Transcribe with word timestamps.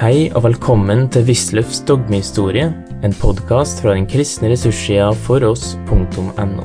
Hei 0.00 0.30
og 0.32 0.46
velkommen 0.46 1.02
til 1.12 1.26
Wisløffs 1.28 1.82
dogmehistorie, 1.84 2.70
en 3.04 3.14
podkast 3.20 3.82
fra 3.84 3.92
den 3.92 4.06
kristne 4.08 4.48
ressurssida 4.48 5.10
foross.no. 5.26 6.64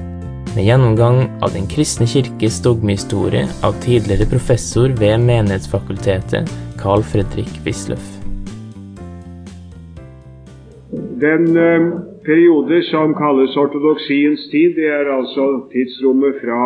Med 0.53 0.61
gjennomgang 0.63 1.17
av 1.43 1.51
Den 1.51 1.67
kristne 1.67 2.07
kirkes 2.07 2.61
dogmehistorie 2.63 3.43
av 3.59 3.75
tidligere 3.83 4.29
professor 4.31 4.95
ved 5.01 5.19
Menighetsfakultetet, 5.27 6.47
Carl 6.79 7.03
Fredrik 7.03 7.51
Wisløff. 7.67 8.07
Den 11.27 11.51
eh, 11.59 11.91
periode 12.23 12.85
som 12.87 13.17
kalles 13.19 13.59
ortodoksiens 13.59 14.47
tid, 14.47 14.79
det 14.79 14.87
er 14.87 15.11
altså 15.11 15.49
tidsrommet 15.75 16.39
fra 16.39 16.61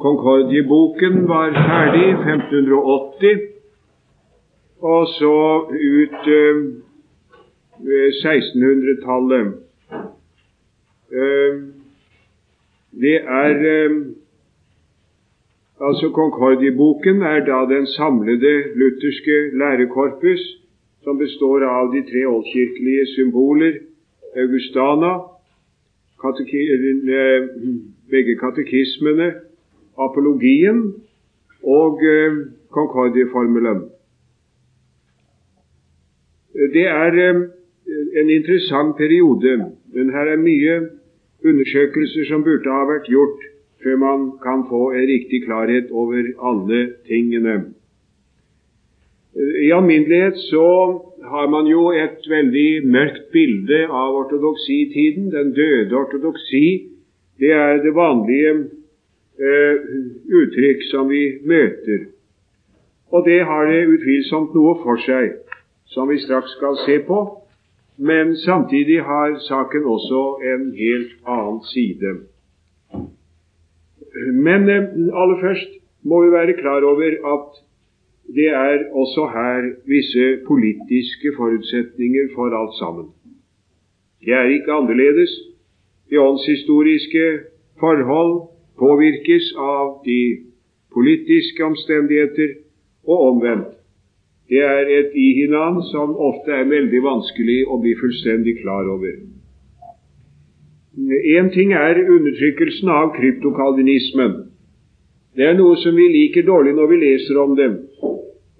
Concordieboken 0.00 1.26
var 1.28 1.52
ferdig, 1.52 2.08
1580, 2.24 3.50
og 4.84 5.06
så 5.08 5.36
ut 5.70 6.26
eh, 6.40 6.56
1600-tallet. 8.24 9.54
Eh, 11.12 11.54
det 13.04 13.16
er 13.44 13.54
eh, 13.76 13.96
Altså 15.80 16.10
Concordieboken 16.14 17.22
er 17.22 17.40
da 17.44 17.74
den 17.74 17.86
samlede 17.86 18.54
lutherske 18.78 19.36
lærekorpus, 19.58 20.42
som 21.02 21.18
består 21.18 21.64
av 21.66 21.90
de 21.94 22.02
tre 22.10 22.22
oldkirkelige 22.26 23.06
symboler, 23.14 23.72
Augustana, 24.36 25.12
kateki, 26.22 26.62
begge 28.10 28.36
katekismene, 28.44 29.28
apologien 29.98 30.94
og 31.62 32.04
eh, 32.14 32.32
Concordieformelen. 32.70 33.93
Det 36.54 36.86
er 36.86 37.18
eh, 37.28 37.40
en 38.20 38.30
interessant 38.30 38.96
periode, 38.96 39.56
men 39.94 40.10
her 40.14 40.30
er 40.34 40.40
mye 40.40 40.76
undersøkelser 41.44 42.28
som 42.30 42.44
burde 42.46 42.70
ha 42.70 42.84
vært 42.88 43.10
gjort 43.10 43.42
før 43.84 43.96
man 44.00 44.28
kan 44.42 44.62
få 44.68 44.92
en 44.94 45.08
riktig 45.10 45.42
klarhet 45.44 45.90
over 45.90 46.30
alle 46.50 46.80
tingene. 47.08 47.56
I 49.34 49.70
alminnelighet 49.74 50.38
så 50.46 50.68
har 51.30 51.50
man 51.50 51.66
jo 51.66 51.90
et 51.90 52.22
veldig 52.30 52.86
mørkt 52.86 53.28
bilde 53.32 53.80
av 53.90 54.14
ortodoksitiden. 54.22 55.30
Den 55.34 55.52
døde 55.58 55.96
ortodoksi, 55.96 56.86
det 57.42 57.52
er 57.52 57.82
det 57.82 57.94
vanlige 57.94 58.52
eh, 58.54 59.94
uttrykk 60.40 60.86
som 60.90 61.10
vi 61.10 61.24
møter. 61.42 62.06
Og 63.10 63.26
det 63.26 63.40
har 63.44 63.66
det 63.70 63.88
utvilsomt 63.90 64.54
noe 64.54 64.78
for 64.82 65.02
seg, 65.02 65.34
som 65.86 66.08
vi 66.08 66.18
straks 66.18 66.50
skal 66.56 66.76
se 66.86 66.98
på. 67.06 67.18
Men 67.96 68.36
samtidig 68.36 69.02
har 69.02 69.38
saken 69.38 69.84
også 69.84 70.22
en 70.52 70.72
helt 70.74 71.12
annen 71.26 71.60
side. 71.72 72.10
Men 74.46 74.68
eh, 74.68 74.82
aller 75.20 75.38
først 75.40 75.70
må 76.02 76.24
vi 76.24 76.30
være 76.30 76.58
klar 76.62 76.82
over 76.82 77.10
at 77.34 77.64
det 78.36 78.48
er 78.48 78.78
også 78.92 79.26
her 79.36 79.62
visse 79.86 80.26
politiske 80.46 81.28
forutsetninger 81.36 82.24
for 82.34 82.46
alt 82.60 82.74
sammen. 82.78 83.06
Det 84.24 84.32
er 84.32 84.42
ikke 84.56 84.72
annerledes. 84.72 85.30
De 86.10 86.20
åndshistoriske 86.20 87.24
forhold 87.80 88.48
påvirkes 88.78 89.46
av 89.58 90.02
de 90.04 90.20
politiske 90.94 91.64
omstendigheter 91.64 92.48
og 93.06 93.18
omvendt. 93.30 93.83
Det 94.54 94.62
er 94.62 94.90
et 95.00 95.14
ihinan 95.18 95.80
som 95.90 96.12
ofte 96.14 96.52
er 96.54 96.68
veldig 96.70 97.00
vanskelig 97.02 97.56
å 97.66 97.78
bli 97.82 97.94
fullstendig 97.98 98.60
klar 98.60 98.86
over. 98.86 99.16
Én 101.34 101.48
ting 101.50 101.72
er 101.74 101.98
undertrykkelsen 102.04 102.92
av 102.94 103.08
kryptokalvinismen. 103.16 104.36
Det 105.34 105.48
er 105.48 105.56
noe 105.58 105.74
som 105.82 105.96
vi 105.98 106.06
liker 106.12 106.46
dårlig 106.46 106.76
når 106.76 106.92
vi 106.92 106.98
leser 107.00 107.40
om 107.42 107.56
dem. 107.58 107.80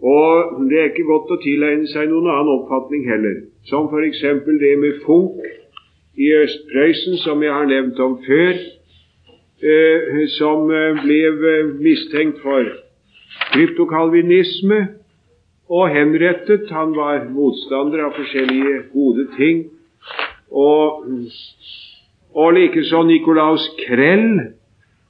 Og 0.03 0.65
det 0.67 0.81
er 0.81 0.91
ikke 0.91 1.07
godt 1.13 1.31
å 1.31 1.39
tilegne 1.45 1.87
seg 1.93 2.11
noen 2.11 2.27
annen 2.33 2.51
oppfatning 2.57 3.07
heller, 3.07 3.39
som 3.71 3.87
f.eks. 3.87 4.25
det 4.65 4.75
med 4.83 4.99
Funk 5.07 5.47
i 6.19 6.33
Øst-Prøysen, 6.41 7.21
som 7.23 7.47
jeg 7.47 7.55
har 7.55 7.71
nevnt 7.71 8.03
om 8.03 8.19
før, 8.27 8.59
eh, 9.71 10.19
som 10.41 10.67
eh, 10.75 11.01
ble 11.07 11.23
eh, 11.31 11.73
mistenkt 11.87 12.43
for 12.43 12.67
kryptokalvinisme 13.55 14.83
og 15.69 15.89
henrettet. 15.89 16.71
Han 16.71 16.95
var 16.97 17.25
motstander 17.33 18.05
av 18.07 18.15
forskjellige 18.19 18.83
gode 18.93 19.27
ting. 19.39 19.65
Og, 20.51 21.07
og 22.35 22.55
likeså 22.59 23.03
Nikolaus 23.09 23.67
Krell. 23.85 24.55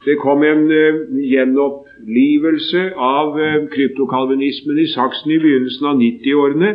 Det 0.04 0.18
kom 0.20 0.42
en 0.44 0.66
uh, 0.68 1.04
gjenopplivelse 1.24 2.90
av 3.00 3.38
uh, 3.40 3.64
kryptokalvinismen 3.72 4.82
i 4.82 4.90
Saksen 4.92 5.32
i 5.32 5.40
begynnelsen 5.40 5.88
av 5.88 6.00
90-årene. 6.00 6.74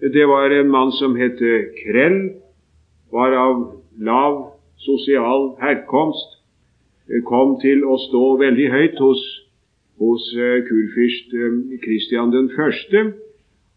Det 0.00 0.24
var 0.28 0.54
en 0.56 0.70
mann 0.72 0.92
som 0.96 1.12
het 1.20 1.36
Krell, 1.82 2.20
var 3.12 3.34
av 3.36 3.58
lav 4.00 4.38
sosial 4.80 5.50
herkomst, 5.60 6.38
kom 7.28 7.58
til 7.60 7.82
å 7.84 7.98
stå 8.00 8.22
veldig 8.40 8.68
høyt 8.72 9.00
hos 9.02 9.20
hos 10.00 10.22
eh, 10.36 10.60
kurfyrst 10.68 11.34
Kristian 11.84 12.32
eh, 12.34 12.48
1., 12.68 13.12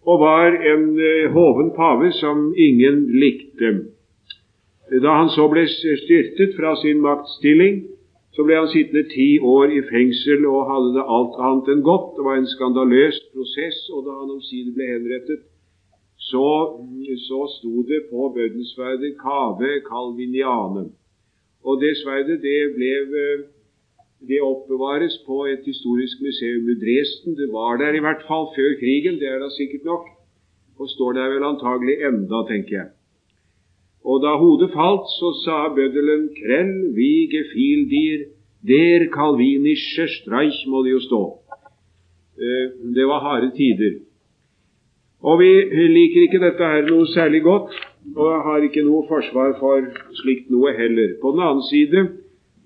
og 0.05 0.19
var 0.19 0.55
en 0.73 0.85
eh, 0.99 1.31
hoven 1.31 1.71
pave 1.75 2.11
som 2.11 2.53
ingen 2.57 3.05
likte. 3.23 3.71
Da 5.03 5.15
han 5.19 5.29
så 5.31 5.47
ble 5.51 5.63
styrtet 5.67 6.55
fra 6.57 6.75
sin 6.81 6.99
maktstilling, 7.03 7.83
så 8.35 8.43
ble 8.43 8.57
han 8.57 8.69
sittende 8.71 9.05
ti 9.13 9.29
år 9.39 9.71
i 9.71 9.81
fengsel 9.91 10.45
og 10.49 10.67
hadde 10.71 10.91
det 10.97 11.05
alt 11.15 11.39
annet 11.47 11.71
enn 11.73 11.85
godt. 11.85 12.15
Det 12.17 12.25
var 12.27 12.39
en 12.39 12.51
skandaløs 12.55 13.19
prosess, 13.33 13.79
og 13.93 14.07
da 14.07 14.17
han 14.19 14.33
omsider 14.35 14.73
ble 14.75 14.89
henrettet, 14.89 15.41
så, 16.29 16.47
så 17.27 17.39
sto 17.57 17.83
det 17.87 18.01
på 18.11 18.31
bøddelsverdet 18.35 19.15
'Cave 19.19 19.71
Calviniane'. 19.89 20.91
Og 21.67 21.81
det 21.81 21.93
sverdet 22.03 22.41
det 22.43 22.59
ble 22.75 22.93
det 24.29 24.39
oppbevares 24.41 25.15
på 25.27 25.37
et 25.51 25.63
historisk 25.67 26.21
museum 26.25 26.69
i 26.73 26.79
Dresden. 26.83 27.35
Det 27.39 27.49
var 27.51 27.77
der 27.81 27.93
i 27.97 28.03
hvert 28.05 28.23
fall 28.29 28.45
før 28.55 28.71
krigen, 28.81 29.19
det 29.21 29.27
er 29.29 29.39
da 29.43 29.49
sikkert 29.57 29.85
nok, 29.91 30.05
og 30.79 30.89
står 30.95 31.11
der 31.17 31.33
vel 31.33 31.49
antagelig 31.51 31.95
enda, 32.09 32.39
tenker 32.51 32.75
jeg. 32.79 32.89
Og 34.03 34.23
da 34.23 34.35
hodet 34.39 34.71
falt, 34.75 35.07
så 35.19 35.29
sa 35.43 35.57
bøddelen 35.75 36.29
Krell, 36.39 36.73
vi 36.95 37.11
gefiel 37.35 37.85
dir, 37.91 38.25
der 38.67 39.07
kalvinische 39.11 40.07
streich, 40.07 40.59
må 40.67 40.83
det 40.83 40.91
jo 40.95 41.03
stå. 41.03 41.21
Eh, 42.39 42.67
det 42.95 43.05
var 43.07 43.23
harde 43.27 43.51
tider. 43.55 43.99
Og 45.23 45.39
vi 45.39 45.51
liker 45.87 46.25
ikke 46.25 46.43
dette 46.43 46.67
her 46.73 46.87
noe 46.89 47.07
særlig 47.11 47.43
godt, 47.43 47.71
og 48.15 48.43
har 48.47 48.63
ikke 48.63 48.83
noe 48.83 49.05
forsvar 49.07 49.55
for 49.59 49.87
slikt 50.19 50.49
noe 50.51 50.73
heller. 50.75 51.15
På 51.21 51.31
den 51.31 51.43
annen 51.43 51.63
side 51.69 52.03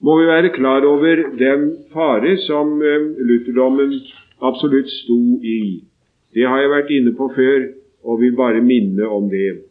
må 0.01 0.19
vi 0.19 0.27
være 0.27 0.53
klar 0.55 0.85
over 0.85 1.23
den 1.39 1.71
fare 1.93 2.37
som 2.45 2.81
eh, 2.81 3.07
lutherdommen 3.29 3.95
absolutt 4.41 4.89
sto 4.91 5.19
i. 5.41 5.81
Det 6.33 6.45
har 6.45 6.61
jeg 6.61 6.73
vært 6.73 6.93
inne 6.93 7.15
på 7.17 7.31
før, 7.35 7.71
og 8.03 8.21
vil 8.21 8.35
bare 8.37 8.61
minne 8.61 9.07
om 9.09 9.29
det. 9.29 9.63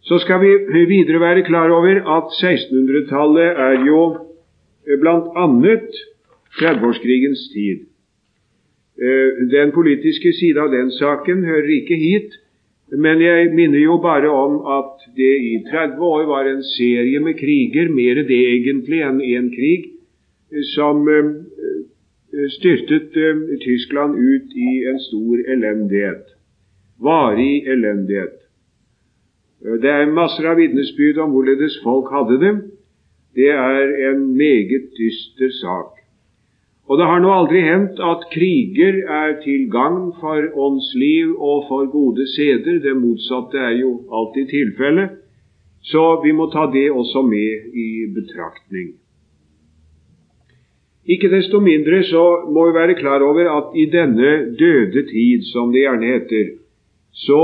Så 0.00 0.18
skal 0.24 0.40
vi 0.40 0.84
videre 0.88 1.20
være 1.20 1.44
klar 1.44 1.70
over 1.70 2.00
at 2.16 2.32
1600-tallet 2.40 3.60
er 3.68 3.84
jo 3.86 4.00
bl.a. 5.00 5.46
30-årskrigens 6.60 7.42
tid. 7.52 7.84
Eh, 9.00 9.28
den 9.52 9.72
politiske 9.72 10.32
side 10.40 10.60
av 10.60 10.72
den 10.72 10.90
saken 10.90 11.44
hører 11.44 11.70
ikke 11.76 11.96
hit, 12.00 12.34
men 12.98 13.20
jeg 13.22 13.52
minner 13.54 13.78
jo 13.78 14.00
bare 14.02 14.30
om 14.30 14.56
at 14.66 15.04
det 15.16 15.34
i 15.46 15.54
30 15.70 16.02
år 16.02 16.24
var 16.26 16.48
en 16.50 16.62
serie 16.62 17.20
med 17.22 17.38
kriger, 17.38 17.88
mer 17.94 18.22
det 18.26 18.40
egentlig 18.54 19.02
enn 19.06 19.20
én 19.22 19.50
krig, 19.54 19.86
som 20.74 21.06
eh, 21.06 21.30
styrtet 22.56 23.14
eh, 23.14 23.44
Tyskland 23.62 24.18
ut 24.18 24.56
i 24.56 24.72
en 24.90 24.98
stor 25.06 25.44
elendighet. 25.54 26.34
Varig 26.98 27.68
elendighet. 27.70 28.36
Det 29.60 29.90
er 29.92 30.10
masser 30.10 30.48
av 30.50 30.58
vitnesbyrd 30.58 31.20
om 31.20 31.34
hvorledes 31.34 31.78
folk 31.84 32.10
hadde 32.10 32.40
det. 32.42 32.54
Det 33.36 33.50
er 33.54 33.94
en 34.10 34.22
meget 34.36 34.90
dyster 34.98 35.52
sak. 35.60 35.99
Og 36.90 36.98
det 36.98 37.06
har 37.06 37.20
nå 37.22 37.30
aldri 37.30 37.60
hendt 37.62 38.00
at 38.02 38.24
kriger 38.32 38.96
er 39.06 39.36
til 39.44 39.68
gagn 39.70 40.08
for 40.18 40.46
åndsliv 40.58 41.36
og 41.38 41.68
for 41.68 41.86
gode 41.92 42.26
seder. 42.32 42.80
Det 42.82 42.96
motsatte 42.98 43.60
er 43.62 43.76
jo 43.78 43.92
alltid 44.10 44.50
tilfellet. 44.50 45.20
Så 45.86 46.02
vi 46.24 46.32
må 46.34 46.48
ta 46.50 46.66
det 46.72 46.88
også 46.90 47.22
med 47.22 47.78
i 47.78 47.90
betraktning. 48.16 48.90
Ikke 51.06 51.30
desto 51.30 51.62
mindre 51.62 52.02
så 52.10 52.24
må 52.50 52.66
vi 52.66 52.74
være 52.74 52.98
klar 52.98 53.22
over 53.22 53.46
at 53.54 53.78
i 53.78 53.86
denne 53.90 54.50
døde 54.58 55.06
tid, 55.06 55.46
som 55.52 55.70
det 55.72 55.86
gjerne 55.86 56.10
heter, 56.10 56.52
så 57.14 57.40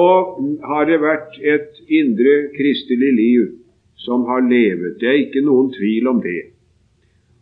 har 0.67 0.91
det 0.91 1.01
vært 1.03 1.39
et 1.39 1.81
indre 1.87 2.37
kristelig 2.59 3.15
liv 3.15 3.49
som 4.03 4.27
har 4.27 4.43
levet. 4.43 4.99
Det 5.01 5.09
er 5.09 5.23
ikke 5.23 5.47
noen 5.47 5.71
tvil 5.75 6.11
om 6.11 6.21
det. 6.23 6.53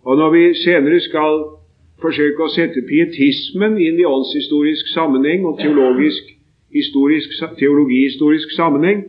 Og 0.05 0.21
når 0.21 0.33
vi 0.37 0.47
senere 0.61 1.01
skal 1.01 1.64
forsøke 2.05 2.45
å 2.45 2.53
sette 2.53 2.83
pietismen 2.89 3.79
inn 3.81 3.99
i 4.01 4.06
åndshistorisk 4.09 4.89
sammenheng 4.93 5.47
og 5.49 5.59
teologihistorisk 5.62 8.51
sammenheng, 8.59 9.01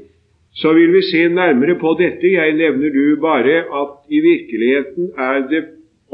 så 0.55 0.71
vil 0.77 0.91
vi 0.95 1.01
se 1.03 1.27
nærmere 1.27 1.75
på 1.79 1.89
dette. 1.99 2.27
Jeg 2.31 2.55
nevner 2.55 2.89
du 2.95 3.15
bare 3.19 3.57
at 3.81 3.93
i 4.07 4.19
virkeligheten 4.23 5.11
er 5.19 5.39
det 5.51 5.63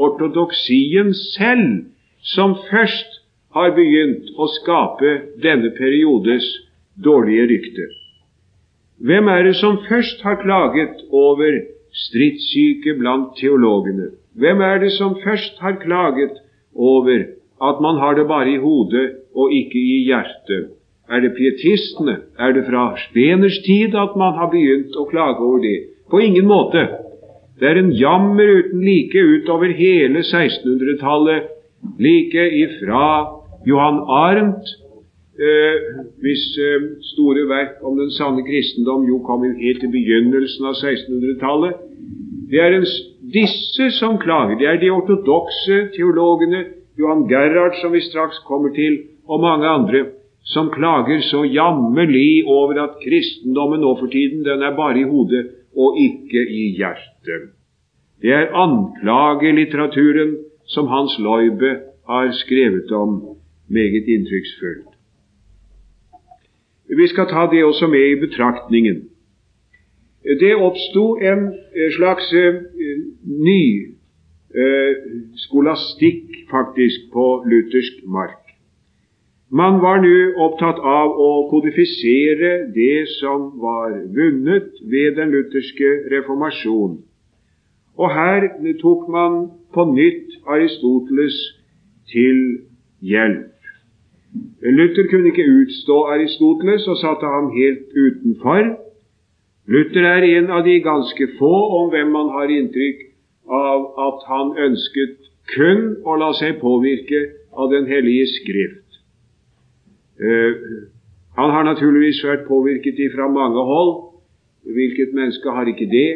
ortodoksien 0.02 1.14
selv 1.14 1.86
som 2.34 2.56
først 2.70 3.20
har 3.54 3.74
begynt 3.76 4.32
å 4.40 4.48
skape 4.50 5.12
denne 5.44 5.70
periodes 5.76 6.46
dårlige 7.04 7.46
rykte. 7.52 7.86
Hvem 9.02 9.28
er 9.28 9.42
det 9.46 9.54
som 9.58 9.78
først 9.88 10.22
har 10.26 10.40
klaget 10.42 11.04
over 11.10 11.60
stridssyke 12.06 12.96
blant 12.98 13.36
teologene? 13.38 14.10
Hvem 14.38 14.62
er 14.64 14.78
det 14.82 14.92
som 14.96 15.16
først 15.22 15.58
har 15.60 15.76
klaget 15.82 16.41
over 16.74 17.26
at 17.62 17.80
man 17.80 17.98
har 18.02 18.14
det 18.14 18.26
bare 18.28 18.50
i 18.54 18.60
hodet 18.62 19.10
og 19.34 19.52
ikke 19.52 19.78
i 19.78 20.04
hjertet? 20.08 20.72
Er 21.10 21.20
det 21.20 21.34
pietistene? 21.36 22.16
Er 22.38 22.52
det 22.52 22.64
fra 22.66 22.96
Speners 22.96 23.58
tid 23.66 23.94
at 23.94 24.16
man 24.16 24.34
har 24.38 24.50
begynt 24.50 24.96
å 24.96 25.08
klage 25.10 25.42
over 25.44 25.60
det? 25.62 25.78
På 26.10 26.20
ingen 26.20 26.46
måte. 26.46 26.86
Det 27.60 27.68
er 27.68 27.78
en 27.78 27.92
jammer 27.92 28.48
uten 28.58 28.80
like 28.84 29.18
utover 29.18 29.74
hele 29.76 30.22
1600-tallet, 30.24 31.50
like 31.98 32.46
ifra 32.62 33.08
Johan 33.66 34.00
Arendt, 34.08 34.72
eh, 35.38 35.76
hvis 36.22 36.42
eh, 36.58 36.88
store 37.12 37.44
verk 37.50 37.78
om 37.86 37.98
den 37.98 38.10
sanne 38.16 38.42
kristendom 38.46 39.06
jo 39.06 39.20
kom 39.26 39.44
helt 39.44 39.84
i 39.84 39.92
begynnelsen 39.92 40.66
av 40.66 40.80
1600-tallet. 40.80 41.76
Det 42.52 42.60
er 42.60 42.74
en 42.76 42.86
disse 43.32 43.86
som 43.96 44.18
klager, 44.20 44.58
det 44.60 44.66
er 44.68 44.80
de 44.80 44.90
ortodokse 44.92 45.86
teologene, 45.94 46.66
Johan 47.00 47.24
Gerhard, 47.30 47.78
som 47.80 47.94
vi 47.96 48.02
straks 48.04 48.42
kommer 48.44 48.74
til, 48.76 48.98
og 49.24 49.40
mange 49.40 49.68
andre, 49.68 50.02
som 50.44 50.68
klager 50.74 51.22
så 51.24 51.44
jammerlig 51.48 52.44
over 52.46 52.76
at 52.82 52.98
kristendommen 53.00 53.80
nå 53.80 53.94
for 54.00 54.12
tiden 54.12 54.44
den 54.44 54.62
er 54.62 54.76
bare 54.76 55.00
i 55.00 55.08
hodet 55.08 55.46
og 55.76 55.96
ikke 55.96 56.42
i 56.44 56.64
hjertet. 56.76 57.52
Det 58.22 58.32
er 58.36 58.52
anklagelitteraturen 58.54 60.36
som 60.66 60.86
Hans 60.92 61.16
Loibe 61.18 61.72
har 62.08 62.32
skrevet 62.32 62.92
om 62.92 63.38
meget 63.68 64.08
inntrykksfullt. 64.08 64.92
Vi 66.96 67.08
skal 67.08 67.30
ta 67.30 67.46
det 67.50 67.64
også 67.64 67.86
med 67.86 68.04
i 68.10 68.20
betraktningen. 68.20 69.08
Det 70.22 70.54
oppsto 70.54 71.16
en 71.18 71.48
eh, 71.50 71.90
slags 71.96 72.32
eh, 72.32 72.60
ny 73.24 73.64
eh, 74.54 74.92
skolastikk 75.46 76.44
faktisk 76.50 77.10
på 77.12 77.26
luthersk 77.46 78.04
mark. 78.06 78.38
Man 79.50 79.80
var 79.82 79.98
nå 80.00 80.12
opptatt 80.46 80.78
av 80.78 81.18
å 81.20 81.30
kodifisere 81.50 82.52
det 82.72 83.08
som 83.18 83.50
var 83.60 83.98
vunnet 84.14 84.78
ved 84.88 85.18
den 85.18 85.34
lutherske 85.34 85.90
reformasjon. 86.14 87.00
Og 87.98 88.14
her 88.14 88.46
tok 88.80 89.10
man 89.12 89.42
på 89.74 89.84
nytt 89.90 90.38
Aristoteles 90.48 91.36
til 92.08 92.38
hjelp. 93.04 93.50
Luther 94.62 95.10
kunne 95.10 95.34
ikke 95.34 95.44
utstå 95.44 95.98
Aristoteles 96.14 96.88
og 96.88 96.96
satte 97.02 97.28
ham 97.28 97.50
helt 97.52 97.90
utenfor. 97.92 98.70
Luther 99.66 100.02
er 100.02 100.24
en 100.26 100.50
av 100.50 100.64
de 100.66 100.80
ganske 100.82 101.26
få 101.38 101.52
om 101.78 101.90
hvem 101.92 102.08
man 102.10 102.32
har 102.34 102.50
inntrykk 102.50 103.04
av 103.46 103.84
at 104.06 104.24
han 104.26 104.56
ønsket 104.58 105.28
kun 105.54 105.84
å 106.02 106.16
la 106.18 106.32
seg 106.34 106.58
påvirke 106.62 107.20
av 107.52 107.70
Den 107.70 107.86
hellige 107.86 108.26
skrift. 108.32 108.98
Uh, 110.18 110.88
han 111.36 111.50
har 111.54 111.64
naturligvis 111.64 112.22
vært 112.24 112.48
påvirket 112.48 112.98
fra 113.14 113.28
mange 113.28 113.62
hold. 113.68 113.92
Hvilket 114.66 115.14
menneske 115.14 115.50
har 115.50 115.68
ikke 115.68 115.90
det? 115.90 116.10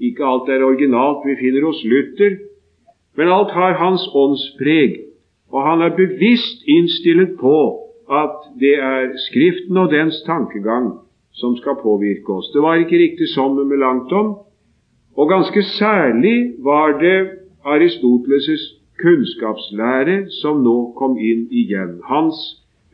Ikke 0.00 0.24
alt 0.24 0.48
er 0.48 0.64
originalt 0.64 1.26
vi 1.26 1.36
finner 1.36 1.66
hos 1.68 1.82
Luther, 1.84 2.38
men 3.16 3.28
alt 3.28 3.52
har 3.52 3.76
hans 3.76 4.06
åndspreg, 4.16 4.96
og 5.52 5.66
han 5.66 5.82
er 5.84 5.96
bevisst 5.96 6.64
innstilt 6.64 7.36
på 7.40 7.56
at 8.08 8.52
det 8.60 8.76
er 8.80 9.12
Skriften 9.28 9.76
og 9.76 9.92
dens 9.92 10.22
tankegang 10.24 10.94
som 11.40 11.56
skal 11.56 11.80
påvirke 11.82 12.32
oss. 12.32 12.50
Det 12.54 12.62
var 12.62 12.80
ikke 12.80 13.00
riktig 13.00 13.30
sånn 13.34 13.56
med 13.56 13.70
Melanchthon. 13.72 14.34
Og 15.16 15.28
ganske 15.28 15.62
særlig 15.74 16.36
var 16.64 16.98
det 17.00 17.16
Aristoteles' 17.66 18.68
kunnskapslære 19.00 20.26
som 20.40 20.62
nå 20.64 20.92
kom 20.98 21.16
inn 21.18 21.46
igjen. 21.50 21.98
Hans 22.04 22.38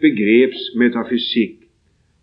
begrepsmetafysikk. 0.03 1.67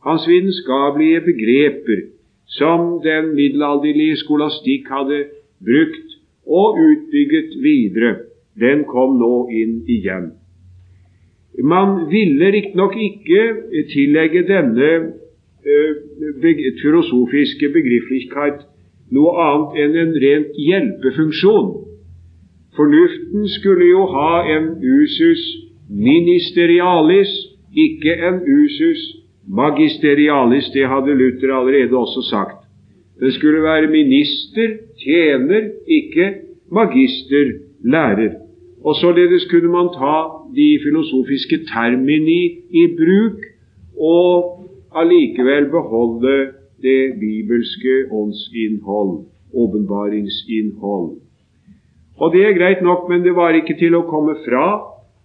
Hans 0.04 0.28
vitenskapelige 0.28 1.22
begreper 1.28 2.08
som 2.46 3.00
den 3.04 3.34
middelalderlige 3.36 4.20
skolastikk 4.24 4.90
hadde 4.92 5.24
brukt 5.64 6.18
og 6.46 6.78
utbygget 6.80 7.56
videre, 7.64 8.16
den 8.60 8.84
kom 8.84 9.18
nå 9.20 9.48
inn 9.50 9.82
igjen. 9.88 10.34
Man 11.64 12.10
ville 12.12 12.52
riktignok 12.52 12.96
ikke 12.98 13.42
tillegge 13.94 14.44
denne 14.48 14.90
filosofiske 16.82 17.70
begrifflichkeit 17.74 18.64
noe 19.14 19.34
annet 19.46 19.80
enn 19.84 19.98
en 20.04 20.14
rent 20.24 20.56
hjelpefunksjon. 20.58 21.72
Fornuften 22.78 23.48
skulle 23.58 23.90
jo 23.92 24.06
ha 24.10 24.44
en 24.56 24.70
usus 24.82 25.42
ministerialis, 25.90 27.32
ikke 27.76 28.16
en 28.30 28.42
usus 28.42 29.02
magisterialis. 29.48 30.72
Det 30.74 30.88
hadde 30.90 31.18
Luther 31.20 31.54
allerede 31.54 31.98
også 31.98 32.26
sagt. 32.30 32.64
Det 33.20 33.34
skulle 33.34 33.62
være 33.62 33.92
minister, 33.92 34.78
tjener, 35.04 35.70
ikke 35.88 36.34
magister, 36.72 37.54
lærer. 37.84 38.34
Og 38.84 38.96
således 38.96 39.46
kunne 39.52 39.72
man 39.72 39.94
ta 39.94 40.18
de 40.56 40.80
filosofiske 40.84 41.58
termini 41.70 42.42
i 42.82 42.88
bruk 42.98 43.40
og 43.98 44.63
allikevel 45.00 45.70
beholde 45.72 46.36
det 46.84 47.20
bibelske 47.20 47.94
åndsinnhold, 48.12 49.26
åpenbaringsinnhold. 49.54 51.10
Og 52.22 52.34
det 52.34 52.44
er 52.46 52.58
greit 52.58 52.82
nok, 52.82 53.10
men 53.10 53.24
det 53.24 53.36
var 53.36 53.56
ikke 53.58 53.78
til 53.80 53.96
å 53.98 54.06
komme 54.10 54.36
fra 54.46 54.68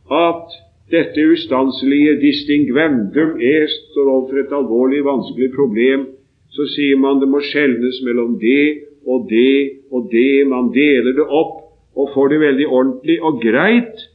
at 0.09 0.57
dette 0.91 1.25
ustanselige 1.35 2.17
distingvendum 2.23 3.37
est 3.45 3.75
står 3.93 4.09
overfor 4.09 4.41
et 4.41 4.55
alvorlig, 4.57 5.03
vanskelig 5.05 5.51
problem. 5.57 6.07
Så 6.49 6.65
sier 6.73 6.97
man 6.97 7.21
det 7.21 7.29
må 7.29 7.43
skjelnes 7.45 8.01
mellom 8.07 8.39
det 8.41 8.85
og 9.05 9.27
det 9.29 9.85
og 9.93 10.09
det. 10.13 10.47
Man 10.49 10.71
deler 10.73 11.13
det 11.19 11.27
opp 11.29 11.59
og 11.99 12.15
får 12.15 12.33
det 12.33 12.41
veldig 12.41 12.69
ordentlig 12.69 13.19
og 13.21 13.43
greit. 13.43 14.07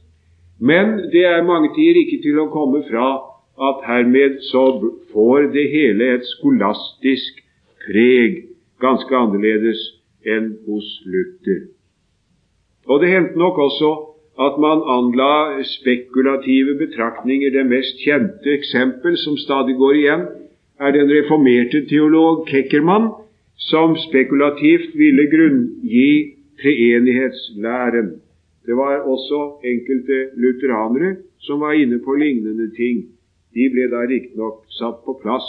Men 0.58 0.96
det 1.12 1.22
er 1.28 1.46
mange 1.46 1.70
tider 1.76 2.00
ikke 2.02 2.22
til 2.24 2.42
å 2.42 2.50
komme 2.50 2.82
fra 2.88 3.06
at 3.60 3.84
hermed 3.86 4.40
så 4.50 4.64
får 5.12 5.52
det 5.54 5.70
hele 5.70 6.14
et 6.14 6.26
skolastisk 6.26 7.38
preg, 7.86 8.42
ganske 8.80 9.16
annerledes 9.16 9.80
enn 10.26 10.54
hos 10.66 10.88
Luther. 11.06 11.68
Og 12.88 13.00
det 13.00 13.12
hendte 13.12 13.38
nok 13.38 13.58
også 13.58 13.92
at 14.40 14.58
man 14.58 14.82
anla 14.96 15.62
spekulative 15.62 16.74
betraktninger. 16.78 17.50
Det 17.50 17.66
mest 17.66 18.00
kjente 18.04 18.50
eksempel 18.50 19.16
som 19.16 19.36
stadig 19.36 19.76
går 19.78 19.92
igjen, 20.00 20.24
er 20.80 20.90
den 20.90 21.10
reformerte 21.10 21.84
teolog 21.86 22.46
Kekkermann, 22.50 23.12
som 23.56 23.94
spekulativt 23.96 24.90
ville 24.98 25.30
grunngi 25.30 26.34
treenighetslæren. 26.62 28.10
Det 28.66 28.76
var 28.76 29.06
også 29.06 29.40
enkelte 29.64 30.18
lutheranere 30.36 31.16
som 31.38 31.60
var 31.60 31.72
inne 31.72 31.98
på 31.98 32.14
lignende 32.14 32.70
ting. 32.76 33.13
De 33.54 33.68
ble 33.70 33.86
da 33.92 34.02
riktignok 34.10 34.64
satt 34.78 35.04
på 35.06 35.14
plass. 35.22 35.46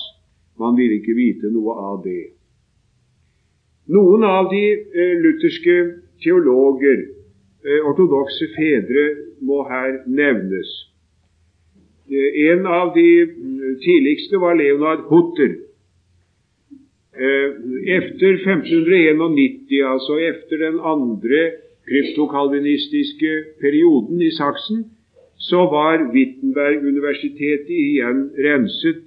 Man 0.62 0.78
ville 0.78 1.00
ikke 1.00 1.18
vite 1.18 1.52
noe 1.54 1.74
av 1.90 2.02
det. 2.06 2.36
Noen 3.92 4.24
av 4.26 4.50
de 4.50 4.64
eh, 4.74 5.14
lutherske 5.22 5.76
teologer, 6.24 7.04
eh, 7.66 7.82
ortodokse 7.86 8.48
fedre, 8.56 9.06
må 9.46 9.62
her 9.70 10.00
nevnes. 10.08 10.72
Eh, 12.10 12.40
en 12.50 12.66
av 12.66 12.94
de 12.96 13.10
mm, 13.30 13.78
tidligste 13.84 14.42
var 14.42 14.58
Leonard 14.58 15.06
Hutter. 15.12 15.62
Efter 17.16 18.34
1591, 18.44 19.70
altså 19.88 20.18
efter 20.20 20.58
den 20.60 20.82
andre 20.84 21.44
kryptokalvinistiske 21.88 23.32
perioden 23.62 24.20
i 24.22 24.32
Saksen, 24.36 24.82
så 25.48 25.66
var 25.70 26.08
Wittenberg-universitetet 26.14 27.70
igjen 27.70 28.30
renset, 28.46 29.04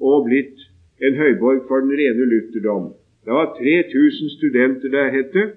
og 0.00 0.26
blitt 0.28 0.66
en 1.04 1.16
høyborg 1.18 1.64
for 1.68 1.82
den 1.84 1.96
rene 1.98 2.28
lutherdom. 2.32 2.92
Det 3.24 3.34
var 3.36 3.50
3000 3.58 4.30
studenter 4.36 4.92
der, 4.92 5.10
het 5.16 5.32
det. 5.34 5.48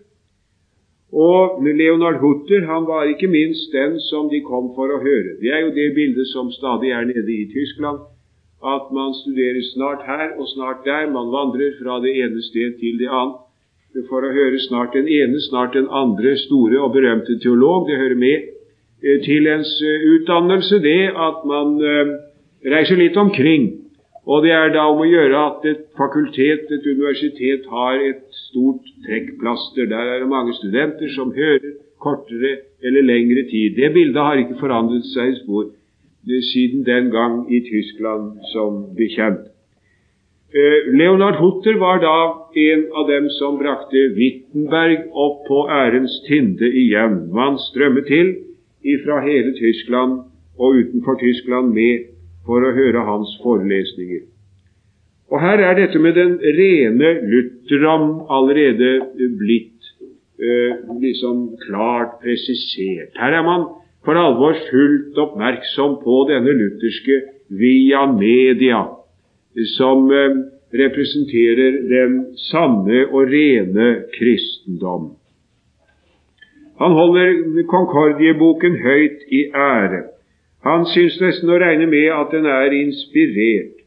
Og 1.13 1.61
Leonard 1.63 2.17
Hutter 2.23 2.65
han 2.65 2.87
var 2.89 3.05
ikke 3.05 3.29
minst 3.29 3.71
den 3.71 3.99
som 4.09 4.31
de 4.31 4.41
kom 4.41 4.71
for 4.77 4.89
å 4.89 5.01
høre. 5.03 5.37
Det 5.41 5.51
er 5.53 5.61
jo 5.67 5.75
det 5.75 5.93
bildet 5.95 6.27
som 6.31 6.49
stadig 6.51 6.89
er 6.89 7.05
nede 7.05 7.29
i 7.29 7.45
Tyskland. 7.53 8.01
At 8.63 8.89
man 8.95 9.13
studerer 9.21 9.61
snart 9.73 10.01
her 10.07 10.33
og 10.39 10.47
snart 10.55 10.81
der. 10.87 11.05
Man 11.11 11.29
vandrer 11.35 11.77
fra 11.77 11.99
det 12.01 12.15
ene 12.17 12.41
sted 12.49 12.79
til 12.81 12.97
det 12.97 13.11
annet 13.11 14.07
for 14.09 14.25
å 14.25 14.33
høre 14.33 14.57
snart 14.65 14.95
den 14.97 15.05
ene, 15.05 15.37
snart 15.45 15.77
den 15.77 15.85
andre 15.93 16.33
store 16.47 16.81
og 16.81 16.95
berømte 16.95 17.37
teolog. 17.43 17.85
Det 17.87 17.99
hører 18.01 18.17
med 18.17 18.49
til 19.25 19.47
ens 19.51 19.71
eh, 19.83 20.09
utdannelse 20.15 20.79
det 20.83 21.11
at 21.11 21.47
man 21.47 21.79
eh, 21.83 22.13
reiser 22.73 22.99
litt 22.99 23.17
omkring 23.19 23.71
og 24.23 24.43
det 24.45 24.53
er 24.55 24.69
da 24.71 24.85
om 24.87 25.01
å 25.03 25.07
gjøre 25.07 25.39
at 25.49 25.65
et 25.67 25.81
fakultet, 25.99 26.69
et 26.71 26.85
universitet, 26.87 27.65
har 27.67 27.99
et 27.99 28.21
stort 28.47 28.85
trekkplaster. 29.03 29.89
Der 29.91 30.11
er 30.13 30.21
det 30.23 30.29
mange 30.31 30.55
studenter 30.61 31.11
som 31.11 31.33
hører 31.35 31.73
kortere 32.03 32.53
eller 32.83 33.03
lengre 33.03 33.43
tid. 33.49 33.75
Det 33.75 33.91
bildet 33.95 34.23
har 34.23 34.39
ikke 34.39 34.61
forandret 34.61 35.07
seg 35.11 35.33
i 35.33 35.39
spor 35.41 35.71
siden 36.53 36.85
den 36.87 37.09
gang 37.11 37.41
i 37.51 37.59
Tyskland, 37.67 38.37
som 38.53 38.95
bekjent. 38.95 39.49
Eh, 40.55 40.87
Leonard 40.95 41.35
Hutter 41.41 41.75
var 41.81 41.99
da 41.99 42.15
en 42.63 42.85
av 42.95 43.09
dem 43.09 43.27
som 43.41 43.57
brakte 43.59 44.05
Wittenberg 44.15 45.09
opp 45.11 45.43
på 45.49 45.65
ærens 45.67 46.15
tinde 46.29 46.69
igjen. 46.69 47.25
Man 47.35 47.59
strømmet 47.59 48.07
til 48.07 48.31
fra 49.05 49.21
hele 49.23 49.53
Tyskland 49.57 50.19
og 50.59 50.77
utenfor 50.79 51.17
Tyskland 51.21 51.73
med 51.73 52.09
for 52.45 52.63
å 52.63 52.73
høre 52.75 53.05
hans 53.07 53.31
forelesninger. 53.43 54.25
Og 55.31 55.41
Her 55.41 55.63
er 55.65 55.77
dette 55.79 55.99
med 55.99 56.17
den 56.19 56.35
rene 56.37 57.13
lutheram 57.25 58.09
allerede 58.29 58.89
blitt 59.39 59.87
eh, 60.37 60.75
liksom 61.01 61.55
klart 61.63 62.19
presisert. 62.21 63.15
Her 63.17 63.39
er 63.39 63.45
man 63.47 63.65
for 64.05 64.19
alvor 64.19 64.57
fullt 64.67 65.17
oppmerksom 65.17 65.97
på 66.03 66.17
denne 66.29 66.53
lutherske 66.59 67.21
via 67.49 68.05
media, 68.11 68.83
som 69.77 70.11
eh, 70.11 70.37
representerer 70.83 71.81
den 71.89 72.15
sanne 72.49 73.05
og 73.09 73.29
rene 73.31 73.89
kristendom. 74.13 75.13
Han 76.81 76.91
holder 76.97 77.63
Konkordieboken 77.69 78.77
høyt 78.81 79.25
i 79.31 79.45
ære. 79.53 80.03
Han 80.63 80.85
syns 80.93 81.19
nesten 81.21 81.51
å 81.51 81.59
regne 81.59 81.89
med 81.91 82.09
at 82.15 82.31
den 82.31 82.47
er 82.47 82.73
inspirert. 82.77 83.81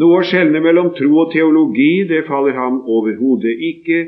Noe 0.00 0.22
å 0.22 0.24
skjelne 0.24 0.62
mellom 0.64 0.94
tro 0.96 1.10
og 1.20 1.34
teologi, 1.34 2.06
det 2.08 2.24
faller 2.24 2.56
ham 2.56 2.80
overhodet 2.88 3.52
ikke 3.68 3.98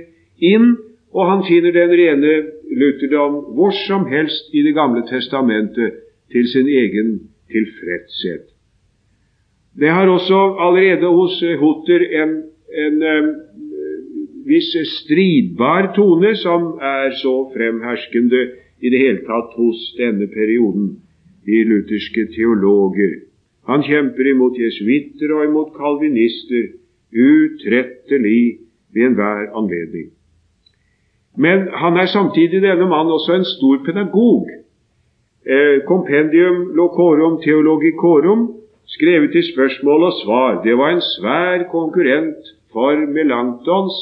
inn, 0.41 0.73
og 1.15 1.29
han 1.29 1.45
finner 1.47 1.75
den 1.77 1.93
rene 1.93 2.33
lutherdom 2.73 3.37
hvor 3.55 3.75
som 3.85 4.09
helst 4.11 4.49
i 4.57 4.65
Det 4.65 4.73
gamle 4.75 5.05
testamentet 5.07 6.01
til 6.33 6.49
sin 6.49 6.67
egen 6.67 7.13
tilfredshet. 7.53 8.49
Det 9.79 9.91
har 9.91 10.09
også 10.09 10.41
allerede 10.65 11.07
hos 11.07 11.37
Hutter 11.61 12.01
en, 12.23 12.35
en, 12.85 13.03
en 13.03 13.29
viss 14.49 14.73
stridbar 14.99 15.93
tone 15.97 16.35
som 16.37 16.75
er 16.81 17.15
så 17.23 17.35
fremherskende 17.55 18.43
i 18.85 18.91
det 18.93 19.01
hele 19.01 19.23
tatt 19.29 19.55
hos 19.57 19.85
denne 19.99 20.29
perioden 20.33 20.97
i 21.49 21.63
lutherske 21.69 22.27
teologer. 22.35 23.23
Han 23.69 23.85
kjemper 23.85 24.29
imot 24.29 24.59
jesuitter 24.61 25.33
og 25.37 25.47
imot 25.49 25.73
kalvinister 25.77 26.75
utrettelig 27.15 28.59
ved 28.93 29.09
enhver 29.11 29.49
anledning. 29.57 30.11
Men 31.37 31.69
han 31.75 31.97
er 31.97 32.07
samtidig 32.07 32.63
denne 32.63 32.87
mannen 32.87 33.17
også 33.17 33.35
en 33.35 33.49
stor 33.49 33.81
pedagog. 33.87 34.51
Eh, 35.47 35.83
Compendium 35.89 36.77
locorum 36.77 37.41
theologicorum, 37.43 38.53
skrevet 38.87 39.35
i 39.35 39.43
spørsmål 39.53 40.03
og 40.03 40.15
svar, 40.25 40.63
det 40.65 40.77
var 40.79 40.91
en 40.93 41.01
svær 41.01 41.65
konkurrent 41.73 42.53
for 42.73 42.95
Melanktons, 43.17 43.97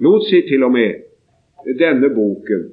lot 0.00 0.26
si 0.28 0.42
til 0.48 0.64
og 0.64 0.72
med, 0.72 1.06
denne 1.78 2.10
boken. 2.14 2.68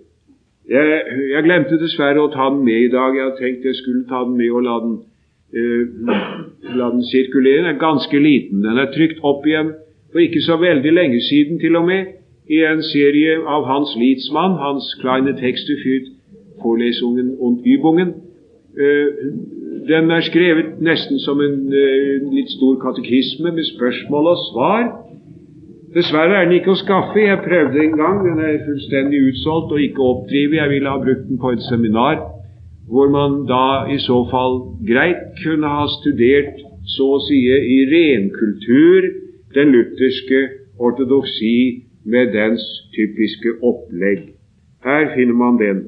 Jeg, 0.69 1.01
jeg, 1.31 1.43
glemte 1.43 1.79
dessverre 1.79 2.24
å 2.24 2.31
ta 2.31 2.50
den 2.51 2.63
med 2.67 2.88
i 2.88 2.91
dag. 2.91 3.15
Jeg 3.15 3.24
hadde 3.24 3.39
tenkt 3.39 3.67
jeg 3.67 3.79
skulle 3.79 4.07
ta 4.10 4.24
den 4.27 4.36
med 4.39 4.51
og 4.51 4.65
la 4.65 4.77
den, 4.84 4.96
eh, 5.55 5.84
la 6.75 6.89
den 6.91 7.03
sirkulere. 7.07 7.63
Den 7.63 7.72
er 7.72 7.79
ganske 7.79 8.19
liten. 8.19 8.63
Den 8.65 8.79
er 8.79 8.91
trykt 8.91 9.24
opp 9.24 9.48
igjen 9.48 9.74
for 10.12 10.24
ikke 10.24 10.43
så 10.43 10.57
veldig 10.60 10.93
lenge 10.93 11.22
siden 11.24 11.60
til 11.60 11.75
og 11.79 11.88
med 11.88 12.13
i 12.50 12.62
en 12.63 12.84
serie 12.84 13.39
av 13.43 13.65
Hans 13.67 13.96
Lietzmann, 14.00 14.55
hans 14.60 14.96
kleine 15.01 15.36
Texte 15.39 15.75
für 15.84 16.00
Vorlesungen 16.63 17.36
und 17.38 17.65
Übungen. 17.65 18.13
Eh, 18.77 19.07
den 19.88 20.12
er 20.12 20.22
skrevet 20.22 20.81
nesten 20.81 21.19
som 21.19 21.39
en 21.41 21.74
eh, 21.74 22.24
litt 22.31 22.51
stor 22.51 22.75
katekisme 22.81 23.51
med 23.51 23.65
spørsmål 23.72 24.31
og 24.34 24.39
svar. 24.51 24.84
Dessverre 25.97 26.35
er 26.37 26.45
den 26.45 26.59
ikke 26.59 26.75
å 26.75 26.77
skaffe. 26.77 27.23
Jeg 27.23 27.41
prøvde 27.41 27.79
en 27.81 27.95
gang. 27.97 28.17
Den 28.21 28.41
er 28.43 28.59
fullstendig 28.67 29.21
utsolgt 29.31 29.71
og 29.73 29.81
ikke 29.81 30.03
oppdrivet. 30.11 30.59
Jeg 30.59 30.69
ville 30.75 30.91
ha 30.93 30.99
brukt 31.01 31.25
den 31.25 31.39
på 31.41 31.53
et 31.55 31.63
seminar 31.65 32.19
hvor 32.87 33.09
man 33.11 33.41
da 33.49 33.87
i 33.91 33.97
så 33.99 34.21
fall 34.31 34.53
greit 34.87 35.41
kunne 35.41 35.67
ha 35.67 35.87
studert, 35.97 36.61
så 36.87 37.07
å 37.17 37.19
si, 37.25 37.41
i 37.51 37.79
renkultur 37.89 39.09
den 39.57 39.73
lutherske 39.73 40.39
ortodoksi 40.79 41.83
med 42.07 42.31
dens 42.31 42.63
typiske 42.95 43.57
opplegg. 43.59 44.29
Her 44.87 45.09
finner 45.17 45.35
man 45.35 45.59
den. 45.59 45.81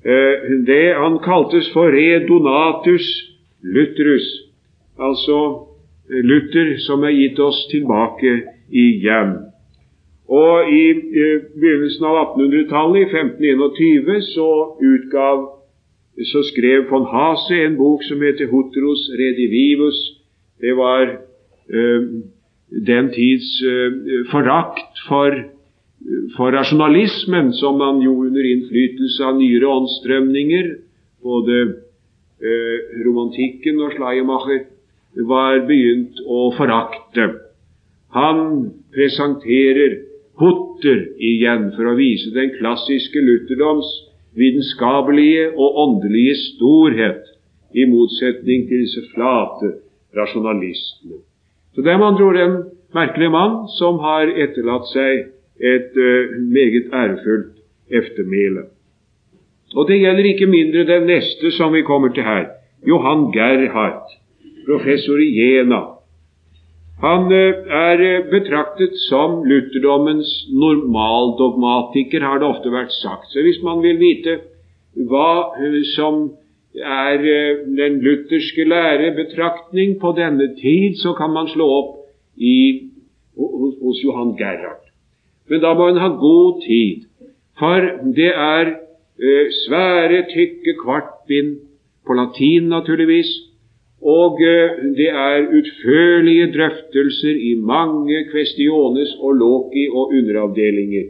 Eh, 0.00 0.48
det 0.64 0.94
han 0.96 1.18
kaltes 1.26 1.68
for 1.74 1.92
redonatus 1.92 3.08
lutherus, 3.60 4.28
altså 4.96 5.64
Luther 6.08 6.78
som 6.80 7.02
er 7.04 7.12
gitt 7.12 7.40
oss 7.44 7.66
tilbake 7.68 8.30
igjen. 8.70 9.36
Og 10.28 10.68
I 10.68 10.82
begynnelsen 11.56 12.04
av 12.04 12.18
1800-tallet, 12.36 13.08
i 13.08 13.52
1521, 13.52 14.26
så 14.34 14.50
utgav 14.76 15.46
så 16.26 16.42
skrev 16.42 16.88
von 16.90 17.06
Hase 17.06 17.60
en 17.64 17.76
bok 17.76 18.02
som 18.02 18.22
heter 18.22 18.50
Hotros 18.50 19.10
redivivus'. 19.20 20.18
Det 20.60 20.76
var 20.76 21.04
uh, 21.74 22.02
den 22.86 23.10
tids 23.14 23.62
uh, 23.62 23.92
forakt 24.30 24.98
for, 25.08 25.30
for, 26.36 26.50
rasjonalismen, 26.50 27.52
som 27.52 27.78
man 27.78 28.02
jo 28.02 28.12
under 28.26 28.42
innflytelse 28.52 29.24
av 29.24 29.38
nyere 29.38 29.66
åndsstrømninger, 29.66 30.74
både 31.22 31.56
uh, 32.42 32.78
romantikken 33.06 33.80
og 33.80 33.94
Schleiermacher, 33.94 34.66
var 35.28 35.62
begynt 35.66 36.18
å 36.26 36.50
forakte. 36.58 37.30
Han 38.16 38.70
presenterer 38.94 40.04
Hutter 40.38 41.00
igjen 41.18 41.72
for 41.74 41.90
å 41.90 41.96
vise 41.98 42.30
den 42.30 42.52
klassiske 42.54 43.20
lutherdoms 43.20 43.88
vitenskapelige 44.38 45.48
og 45.56 45.80
åndelige 45.84 46.36
storhet, 46.44 47.24
i 47.74 47.84
motsetning 47.84 48.62
til 48.68 48.84
disse 48.86 49.02
flate 49.12 49.74
rasjonalistene. 50.16 51.18
Så 51.74 51.82
Det 51.82 51.92
er 51.92 51.98
med 51.98 52.06
andre 52.06 52.24
ord 52.24 52.38
en 52.40 52.56
merkelig 52.94 53.30
mann 53.30 53.58
som 53.76 53.98
har 54.00 54.30
etterlatt 54.30 54.88
seg 54.94 55.28
et 55.60 55.92
uh, 55.98 56.38
meget 56.48 56.88
ærefullt 56.94 57.58
eftermæle. 57.90 58.64
Og 59.76 59.88
det 59.88 60.00
gjelder 60.00 60.30
ikke 60.30 60.46
mindre 60.48 60.86
den 60.88 61.06
neste 61.10 61.50
som 61.50 61.72
vi 61.72 61.82
kommer 61.82 62.08
til 62.08 62.24
her, 62.24 62.46
Johan 62.86 63.28
Gerhardt, 63.34 64.16
professor 64.64 65.20
i 65.20 65.28
Jena, 65.34 65.97
han 67.02 67.30
eh, 67.30 67.60
er 67.70 68.00
eh, 68.02 68.24
betraktet 68.30 68.96
som 69.06 69.42
lutherdommens 69.46 70.30
normaldogmatiker, 70.50 72.24
har 72.26 72.40
det 72.42 72.48
ofte 72.48 72.72
vært 72.74 72.94
sagt. 72.96 73.30
Så 73.30 73.44
hvis 73.46 73.60
man 73.62 73.84
vil 73.84 74.00
vite 74.00 74.40
hva 75.06 75.54
eh, 75.60 75.78
som 75.94 76.24
er 76.78 77.22
den 77.78 77.96
lutherske 78.04 78.66
lærebetraktning 78.68 79.96
på 80.02 80.12
denne 80.18 80.52
tid, 80.58 80.98
så 81.00 81.14
kan 81.18 81.32
man 81.34 81.48
slå 81.50 81.66
opp 81.74 81.94
i, 82.36 82.90
hos 83.34 84.02
Johan 84.04 84.36
Gerhard. 84.38 84.84
Men 85.50 85.62
da 85.64 85.72
må 85.74 85.88
en 85.88 85.98
ha 85.98 86.10
god 86.20 86.60
tid, 86.62 87.08
for 87.58 87.88
det 88.14 88.30
er 88.30 88.70
svære, 89.64 90.20
tykke 90.30 90.76
kvartbind 90.84 91.56
på 92.06 92.14
latin, 92.14 92.68
naturligvis, 92.70 93.32
og 94.02 94.42
eh, 94.42 94.78
det 94.96 95.08
er 95.10 95.48
utførlige 95.58 96.52
drøftelser 96.54 97.34
i 97.50 97.54
mange 97.54 98.24
kvestiones 98.30 99.16
og 99.18 99.32
loki 99.34 99.88
og 99.90 100.12
underavdelinger. 100.18 101.08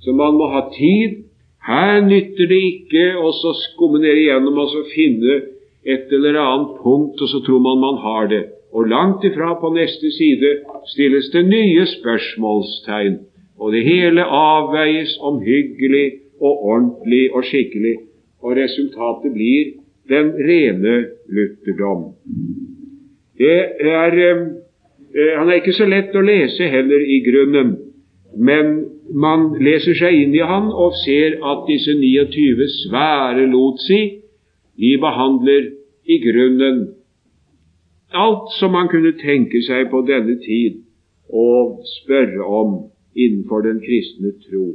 Så 0.00 0.12
man 0.12 0.36
må 0.36 0.48
ha 0.52 0.68
tid. 0.76 1.22
Her 1.66 2.00
nytter 2.06 2.46
det 2.46 2.60
ikke 2.62 3.06
å 3.18 3.32
skumme 3.34 3.98
ned 3.98 4.20
igjennom 4.20 4.58
og 4.62 4.68
så 4.70 4.84
finne 4.92 5.40
et 5.86 6.12
eller 6.12 6.36
annet 6.38 6.76
punkt, 6.82 7.22
og 7.22 7.28
så 7.30 7.40
tror 7.46 7.62
man 7.64 7.80
man 7.80 7.98
har 8.02 8.28
det. 8.30 8.44
Og 8.72 8.86
langt 8.90 9.24
ifra 9.24 9.54
på 9.60 9.72
neste 9.74 10.10
side 10.12 10.52
stilles 10.92 11.30
det 11.32 11.46
nye 11.48 11.86
spørsmålstegn, 11.86 13.18
og 13.58 13.72
det 13.72 13.82
hele 13.86 14.22
avveies 14.22 15.16
omhyggelig 15.22 16.06
og 16.40 16.64
ordentlig 16.72 17.24
og 17.32 17.46
skikkelig, 17.48 17.96
og 18.42 18.56
resultatet 18.60 19.32
blir 19.32 19.72
den 20.08 20.32
rene 20.48 20.96
lutherdom. 21.28 22.02
Det 23.38 23.58
er, 23.80 24.12
eh, 24.12 24.42
eh, 25.14 25.38
han 25.38 25.48
er 25.48 25.60
ikke 25.60 25.76
så 25.76 25.86
lett 25.86 26.14
å 26.14 26.24
lese 26.24 26.68
heller 26.72 27.00
i 27.00 27.20
grunnen, 27.26 27.76
men 28.36 28.84
man 29.14 29.52
leser 29.60 29.94
seg 29.94 30.14
inn 30.14 30.34
i 30.34 30.44
han 30.44 30.68
og 30.72 30.96
ser 31.04 31.38
at 31.44 31.66
disse 31.68 31.94
29 31.94 32.68
svære 32.82 33.46
lotsi, 33.50 34.20
de 34.76 34.96
behandler 35.00 35.72
i 36.06 36.18
grunnen 36.20 36.96
alt 38.12 38.52
som 38.58 38.72
man 38.72 38.88
kunne 38.88 39.12
tenke 39.20 39.60
seg 39.66 39.90
på 39.90 40.02
denne 40.08 40.38
tid 40.42 40.82
å 41.28 41.48
spørre 42.00 42.44
om 42.44 42.76
innenfor 43.16 43.64
den 43.66 43.80
kristne 43.82 44.32
tro. 44.46 44.66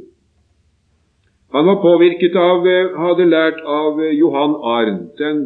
Han 1.52 1.66
var 1.66 1.82
påvirket 1.82 2.36
av, 2.36 2.66
eh, 2.66 2.94
hadde 2.96 3.24
lært 3.28 3.60
av 3.60 4.00
eh, 4.00 4.14
Johan 4.16 4.54
Arnt, 4.64 5.18
den 5.18 5.42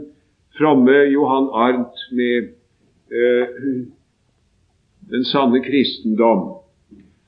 fromme 0.59 1.01
Johan 1.11 1.49
Arnt 1.51 2.05
med 2.13 2.53
eh, 3.11 3.49
den 5.11 5.25
sanne 5.27 5.61
kristendom. 5.65 6.45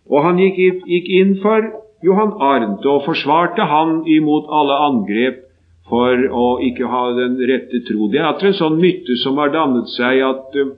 Og 0.08 0.22
han 0.24 0.38
gikk, 0.38 0.84
gikk 0.86 1.10
inn 1.20 1.34
for 1.42 1.66
Johan 2.06 2.36
Arnt 2.38 2.86
og 2.86 3.04
forsvarte 3.06 3.66
han 3.66 4.04
imot 4.06 4.46
alle 4.54 4.76
angrep 4.86 5.40
for 5.88 6.26
å 6.30 6.46
ikke 6.62 6.86
ha 6.86 7.04
den 7.16 7.38
rette 7.50 7.82
tro. 7.88 8.06
Det 8.12 8.20
er 8.20 8.28
atter 8.30 8.52
en 8.52 8.60
sånn 8.60 8.78
mytte 8.78 9.16
som 9.24 9.40
har 9.40 9.50
dannet 9.54 9.88
seg 9.94 10.20
at 10.22 10.54
uh, 10.54 10.74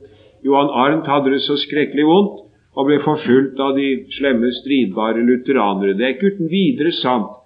Johan 0.47 0.71
Arnt 0.73 1.11
hadde 1.11 1.35
det 1.35 1.43
så 1.45 1.59
skrekkelig 1.61 2.07
vondt 2.09 2.39
og 2.79 2.87
ble 2.87 3.01
forfulgt 3.05 3.61
av 3.61 3.75
de 3.77 3.89
slemme, 4.15 4.53
stridbare 4.63 5.25
lutheranere. 5.27 5.97
Det 5.99 6.07
er 6.07 6.15
ikke 6.15 6.33
uten 6.37 6.51
videre 6.53 6.95
sant. 6.97 7.40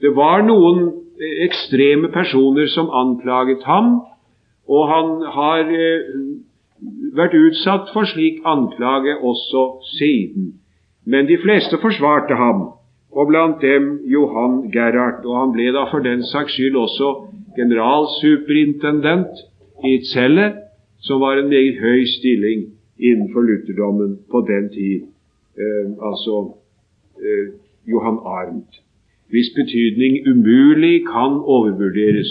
Det 0.00 0.12
var 0.16 0.44
noen 0.46 0.82
eh, 1.16 1.38
ekstreme 1.46 2.12
personer 2.12 2.68
som 2.72 2.90
anklaget 2.92 3.64
ham, 3.64 4.00
og 4.66 4.88
han 4.90 5.10
har 5.30 5.68
uh, 5.70 6.22
vært 7.14 7.36
utsatt 7.38 7.92
for 7.94 8.08
slik 8.10 8.40
anklage 8.44 9.14
også 9.22 9.62
siden. 9.94 10.56
Men 11.06 11.28
de 11.30 11.38
fleste 11.38 11.78
forsvarte 11.78 12.34
ham 12.34 12.64
og 13.16 13.30
blant 13.30 13.62
dem 13.62 14.00
Johan 14.04 14.70
Gerhard. 14.74 15.24
Og 15.24 15.38
han 15.40 15.52
ble 15.54 15.70
da 15.72 15.86
for 15.90 16.04
den 16.04 16.24
saks 16.26 16.56
skyld 16.56 16.76
også 16.76 17.12
generalsuperintendent 17.56 19.44
i 19.84 19.98
Celle, 20.12 20.52
som 21.00 21.20
var 21.20 21.38
en 21.40 21.48
meget 21.48 21.80
høy 21.80 22.04
stilling 22.18 22.66
innenfor 22.98 23.44
lutherdommen 23.48 24.18
på 24.30 24.40
den 24.48 24.68
tid, 24.72 25.06
eh, 25.60 25.88
altså 26.08 26.56
eh, 27.20 27.48
Johan 27.88 28.18
Arnt, 28.24 28.80
hvis 29.30 29.48
betydning 29.56 30.12
umulig 30.30 30.96
kan 31.06 31.32
overvurderes 31.54 32.30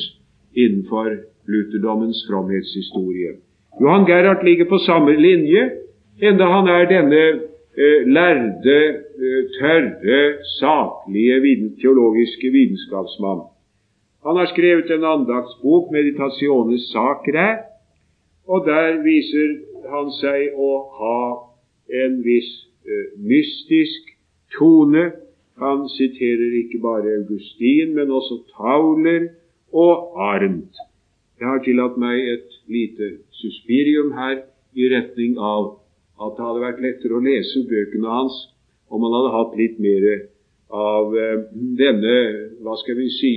innenfor 0.55 1.09
lutherdommens 1.47 2.19
fromhetshistorie. 2.27 3.31
Johan 3.81 4.05
Gerhard 4.05 4.45
ligger 4.45 4.65
på 4.65 4.77
samme 4.77 5.15
linje, 5.27 5.61
enda 6.21 6.45
han 6.55 6.67
er 6.67 6.85
denne 6.95 7.23
Eh, 7.77 8.07
lærde, 8.07 8.79
eh, 9.23 9.43
tørre, 9.59 10.37
saklige 10.59 11.71
teologiske 11.81 12.47
vitenskapsmann. 12.51 13.41
Han 14.25 14.35
har 14.39 14.45
skrevet 14.53 14.91
en 14.91 15.03
andaktsbok, 15.15 15.83
'Meditasjones 15.91 16.83
Sacrae', 16.93 17.57
og 18.51 18.59
der 18.71 19.03
viser 19.09 19.49
han 19.93 20.07
seg 20.21 20.41
å 20.67 20.71
ha 20.99 21.21
en 22.03 22.13
viss 22.29 22.51
eh, 22.91 23.07
mystisk 23.31 24.01
tone. 24.57 25.03
Han 25.61 25.87
siterer 25.89 26.57
ikke 26.61 26.81
bare 26.83 27.15
Augustin, 27.21 27.95
men 27.95 28.11
også 28.11 28.41
Tauler 28.57 29.29
og 29.71 30.19
Arendt. 30.19 30.75
Jeg 31.39 31.47
har 31.47 31.63
tillatt 31.63 31.97
meg 31.99 32.27
et 32.33 32.59
lite 32.71 33.09
suspirium 33.39 34.13
her 34.15 34.41
i 34.75 34.87
retning 34.91 35.35
av 35.39 35.77
at 36.23 36.37
det 36.37 36.45
hadde 36.47 36.63
vært 36.63 36.83
lettere 36.83 37.17
å 37.17 37.23
lese 37.23 37.63
bøkene 37.67 38.11
hans 38.11 38.37
om 38.91 39.03
han 39.03 39.15
hadde 39.17 39.33
hatt 39.33 39.57
litt 39.59 39.81
mer 39.83 40.05
av 40.75 41.15
eh, 41.19 41.43
denne, 41.79 42.15
hva 42.63 42.75
skal 42.79 42.99
vi 42.99 43.09
si, 43.15 43.33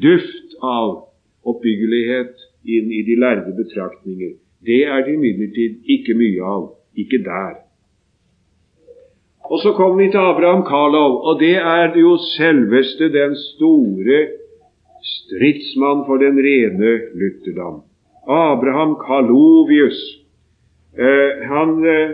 duft 0.00 0.56
av 0.64 1.06
oppbyggelighet 1.46 2.46
inn 2.66 2.90
i 2.92 3.02
de 3.06 3.16
lærde 3.20 3.52
betraktninger. 3.56 4.34
Det 4.66 4.82
er 4.88 5.04
det 5.06 5.14
imidlertid 5.14 5.92
ikke 5.96 6.16
mye 6.18 6.42
av. 6.56 6.66
Ikke 6.96 7.20
der. 7.24 7.65
Og 9.50 9.58
så 9.62 9.72
kommer 9.72 9.96
vi 10.04 10.10
til 10.10 10.18
Abraham 10.18 10.64
Karlov, 10.66 11.20
og 11.28 11.40
det 11.40 11.56
er 11.56 11.94
jo 11.94 12.16
selveste 12.36 13.12
den 13.12 13.36
store 13.36 14.18
stridsmann 15.14 16.04
for 16.06 16.16
den 16.18 16.38
rene 16.46 16.92
lutherdom. 17.20 17.82
Abraham 18.26 18.96
Karlovius 19.06 20.00
Eh, 20.98 21.48
han, 21.48 21.84
eh, 21.84 22.10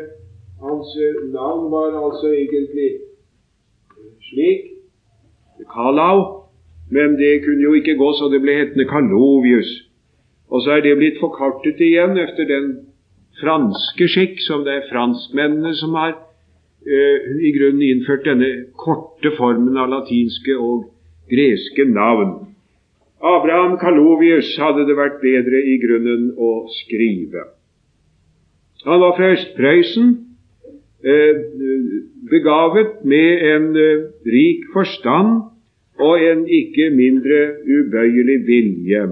hans 0.60 0.96
eh, 0.96 1.30
navn 1.30 1.70
var 1.70 1.94
altså 2.04 2.26
egentlig 2.34 2.90
slik 4.28 4.62
Kalau, 5.74 6.18
men 6.90 7.14
det 7.14 7.44
kunne 7.44 7.62
jo 7.62 7.72
ikke 7.78 7.94
gå, 7.94 8.08
så 8.12 8.26
det 8.32 8.40
ble 8.42 8.56
hetende 8.58 8.88
Karlovius. 8.90 9.70
Og 10.50 10.62
så 10.62 10.70
er 10.70 10.80
det 10.82 10.96
blitt 10.98 11.20
forkartet 11.22 11.78
igjen 11.78 12.18
etter 12.18 12.48
den 12.50 12.66
franske 13.38 14.08
skikk, 14.10 14.42
som 14.42 14.66
det 14.66 14.74
er 14.74 14.88
franskmennene 14.90 15.76
som 15.78 15.94
har 15.94 16.16
i 16.86 17.50
grunnen 17.54 17.82
innført 17.86 18.24
denne 18.26 18.48
korte 18.78 19.30
formen 19.36 19.76
av 19.78 19.90
latinske 19.92 20.56
og 20.58 20.88
greske 21.30 21.86
navn. 21.86 22.52
Abraham 23.22 23.76
Kalovius 23.78 24.50
hadde 24.58 24.86
det 24.88 24.96
vært 24.98 25.20
bedre 25.22 25.60
i 25.62 25.76
grunnen 25.82 26.32
å 26.34 26.52
skrive. 26.82 27.44
Han 28.82 28.98
var 28.98 29.14
fra 29.16 29.30
Øst-Prøysen, 29.36 30.08
eh, 31.06 31.34
begavet 32.30 33.04
med 33.04 33.44
en 33.54 33.76
eh, 33.76 34.10
rik 34.26 34.66
forstand 34.72 35.42
og 35.98 36.24
en 36.30 36.46
ikke 36.48 36.90
mindre 36.90 37.62
ubøyelig 37.62 38.38
vilje. 38.46 39.02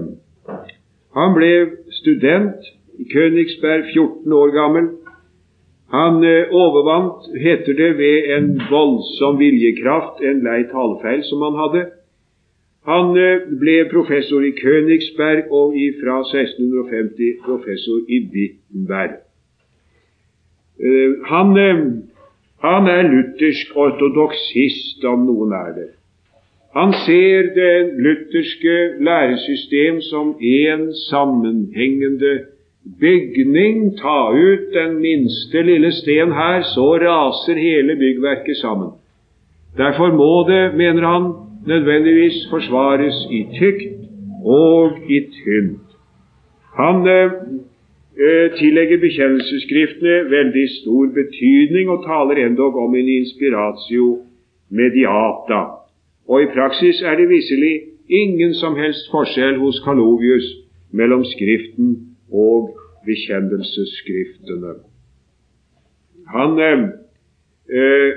Han 1.15 1.35
ble 1.35 1.53
student 2.01 2.67
i 2.99 3.07
Königsberg 3.13 3.93
14 3.93 4.33
år 4.33 4.51
gammel. 4.55 4.89
Han 5.91 6.23
eh, 6.23 6.53
overvant, 6.55 7.27
heter 7.35 7.73
det, 7.73 7.89
ved 7.97 8.29
en 8.37 8.61
voldsom 8.69 9.39
viljekraft 9.39 10.21
en 10.23 10.43
lei 10.45 10.61
talefeil 10.71 11.25
som 11.27 11.43
han 11.47 11.57
hadde. 11.59 11.81
Han 12.87 13.11
ble 13.61 13.75
professor 13.91 14.41
i 14.41 14.55
Königsberg 14.57 15.51
og 15.53 15.75
fra 16.01 16.21
1650 16.23 17.43
professor 17.45 17.99
i 18.09 18.23
Wittenberg. 18.33 19.19
Eh, 20.81 21.11
han, 21.25 21.57
eh, 21.57 21.81
han 22.63 22.87
er 22.87 23.09
luthersk 23.11 23.75
ortodoksist, 23.75 25.03
om 25.05 25.27
noen 25.27 25.53
er 25.53 25.73
det. 25.75 25.89
Han 26.73 26.93
ser 27.05 27.51
det 27.53 27.75
lutherske 27.99 28.77
læresystem 29.03 30.01
som 30.01 30.35
en 30.39 30.93
sammenhengende 31.09 32.33
bygning. 32.99 33.97
Ta 33.97 34.31
ut 34.33 34.73
den 34.73 34.99
minste 35.01 35.61
lille 35.61 35.91
sten 35.91 36.31
her, 36.31 36.61
så 36.61 36.87
raser 37.05 37.59
hele 37.59 37.95
byggverket 37.95 38.57
sammen. 38.57 38.91
Derfor 39.77 40.11
må 40.21 40.33
det, 40.49 40.75
mener 40.77 41.07
han, 41.07 41.33
nødvendigvis 41.67 42.47
forsvares 42.49 43.27
i 43.31 43.45
tykt 43.59 43.99
og 44.45 44.91
i 45.09 45.19
tynt. 45.19 45.87
Han 46.77 47.07
eh, 47.07 47.31
Eh, 48.19 48.51
tillegger 48.59 48.99
bekjennelsesskriftene 48.99 50.15
veldig 50.29 50.65
stor 50.81 51.05
betydning 51.15 51.89
og 51.89 52.03
taler 52.03 52.45
endog 52.45 52.75
om 52.75 52.95
en 52.95 53.07
inspiratio 53.09 54.07
mediata. 54.69 55.61
Og 56.27 56.43
i 56.43 56.49
praksis 56.55 57.01
er 57.01 57.15
det 57.15 57.29
visselig 57.29 57.75
ingen 58.09 58.53
som 58.53 58.75
helst 58.75 59.07
forskjell 59.13 59.57
hos 59.63 59.79
Kalovius 59.85 60.47
mellom 60.91 61.23
Skriften 61.23 62.10
og 62.31 62.75
bekjennelsesskriftene. 63.05 64.75
Han 66.31 66.59
eh, 66.59 66.83
eh, 67.77 68.11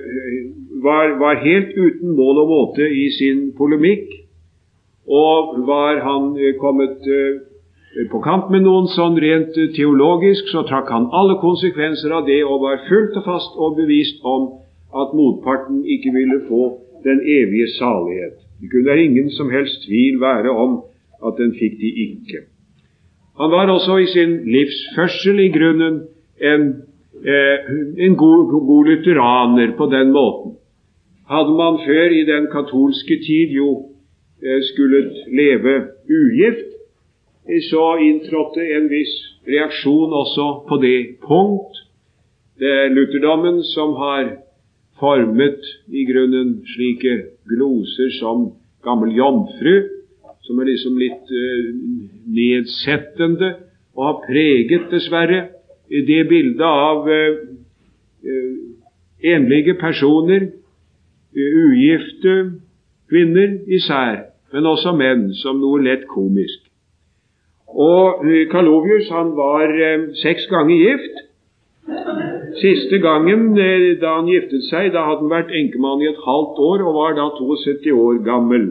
var, 0.83 1.19
var, 1.19 1.41
helt 1.45 1.73
uten 1.77 2.15
mål 2.17 2.45
og 2.45 2.49
måte 2.53 2.89
i 2.89 3.09
sin 3.19 3.51
polemikk, 3.59 4.13
og 5.09 5.67
var 5.67 6.01
han 6.05 6.37
eh, 6.39 6.55
kommet 6.61 7.09
eh, 7.09 7.43
på 8.11 8.21
kant 8.25 8.51
med 8.51 8.65
noen 8.67 8.89
sånn 8.91 9.19
rent 9.23 9.57
teologisk, 9.77 10.51
så 10.53 10.65
trakk 10.69 10.91
han 10.91 11.11
alle 11.15 11.39
konsekvenser 11.43 12.15
av 12.15 12.27
det 12.29 12.41
og 12.45 12.65
var 12.67 12.83
fullt 12.89 13.21
og 13.21 13.29
fast 13.29 13.59
og 13.59 13.77
bevist 13.79 14.25
om 14.27 14.51
at 14.95 15.15
motparten 15.15 15.83
ikke 15.87 16.15
ville 16.15 16.41
få 16.49 16.65
den 17.05 17.21
evige 17.21 17.69
salighet. 17.79 18.41
Det 18.61 18.71
kunne 18.73 18.99
ingen 19.03 19.31
som 19.31 19.51
helst 19.51 19.83
tvil 19.87 20.21
være 20.21 20.51
om 20.51 20.83
at 21.27 21.39
den 21.39 21.55
fikk 21.59 21.79
de 21.81 21.91
ikke. 22.09 22.47
Han 23.39 23.51
var 23.51 23.71
også 23.71 23.99
i 23.99 24.07
sin 24.07 24.37
livsførsel 24.47 25.41
i 25.41 25.49
grunnen 25.55 26.03
en, 26.41 26.63
eh, 27.27 27.73
en 28.07 28.17
god, 28.17 28.53
god 28.67 28.85
lutheraner 28.91 29.77
på 29.77 29.87
den 29.87 30.13
måten. 30.13 30.57
Hadde 31.29 31.57
man 31.57 31.81
før 31.87 32.15
i 32.15 32.25
den 32.25 32.47
katolske 32.53 33.17
tid 33.27 33.57
jo 33.59 33.91
eh, 34.43 34.61
skulle 34.71 35.11
leve 35.41 35.75
ugift, 36.11 36.71
så 37.71 37.97
inntrådte 38.01 38.63
en 38.77 38.87
viss 38.89 39.15
reaksjon 39.49 40.13
også 40.13 40.47
på 40.69 40.77
det 40.81 40.99
punkt. 41.27 41.77
Det 42.59 42.71
er 42.71 42.95
lutherdommen 42.95 43.63
som 43.75 43.97
har 43.99 44.31
formet 45.01 45.61
i 45.89 46.05
grunnen 46.09 46.63
slike 46.75 47.17
gloser 47.51 48.15
som 48.21 48.53
gammel 48.85 49.13
jomfru, 49.17 49.75
som 50.45 50.61
er 50.61 50.69
liksom 50.69 50.99
litt 51.01 51.31
uh, 51.33 51.69
nedsettende, 52.37 53.55
og 53.95 54.09
har 54.09 54.21
preget, 54.27 54.91
dessverre, 54.93 55.47
det 55.89 56.21
bildet 56.29 56.65
av 56.67 57.09
uh, 57.09 57.41
uh, 58.27 58.53
enlige 59.35 59.77
personer, 59.81 60.51
ugifte 61.35 62.35
kvinner 63.11 63.57
især, 63.67 64.29
men 64.55 64.69
også 64.71 64.93
menn, 64.95 65.33
som 65.41 65.59
noe 65.59 65.81
lett 65.83 66.05
komisk. 66.07 66.61
Og 67.75 68.23
Kalovius 68.53 69.09
han 69.11 69.33
var 69.35 69.73
seks 70.21 70.45
ganger 70.47 70.79
gift. 70.79 71.17
Siste 72.61 73.01
gangen 73.03 73.49
da 73.99 74.13
han 74.21 74.31
giftet 74.31 74.63
seg, 74.69 74.93
da 74.95 75.09
hadde 75.09 75.25
han 75.25 75.33
vært 75.33 75.51
enkemann 75.59 76.05
i 76.05 76.13
et 76.13 76.23
halvt 76.23 76.63
år 76.69 76.85
og 76.87 77.01
var 77.01 77.19
da 77.19 77.27
72 77.35 77.91
år 77.99 78.23
gammel 78.29 78.69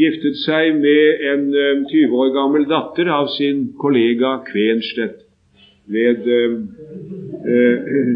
giftet 0.00 0.38
seg 0.44 0.78
med 0.80 1.24
en 1.32 1.42
20 1.52 2.04
eh, 2.04 2.14
år 2.22 2.30
gammel 2.36 2.64
datter 2.70 3.10
av 3.12 3.26
sin 3.36 3.58
kollega 3.80 4.38
Kvenstedt 4.46 5.18
ved, 5.90 6.28
eh, 6.36 6.54
eh, 7.54 8.08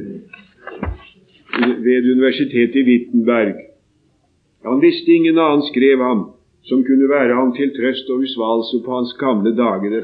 ved 1.86 2.10
universitetet 2.14 2.76
i 2.82 2.86
Wittenberg. 2.88 3.54
Han 4.64 4.80
visste 4.80 5.12
ingen 5.12 5.38
annen, 5.38 5.66
skrev 5.68 5.98
han, 6.00 6.24
som 6.64 6.84
kunne 6.88 7.08
være 7.10 7.36
ham 7.36 7.52
til 7.56 7.74
trøst 7.76 8.08
og 8.10 8.24
usvalse 8.24 8.80
på 8.84 8.90
hans 8.96 9.12
gamle 9.20 9.52
dager. 9.56 10.00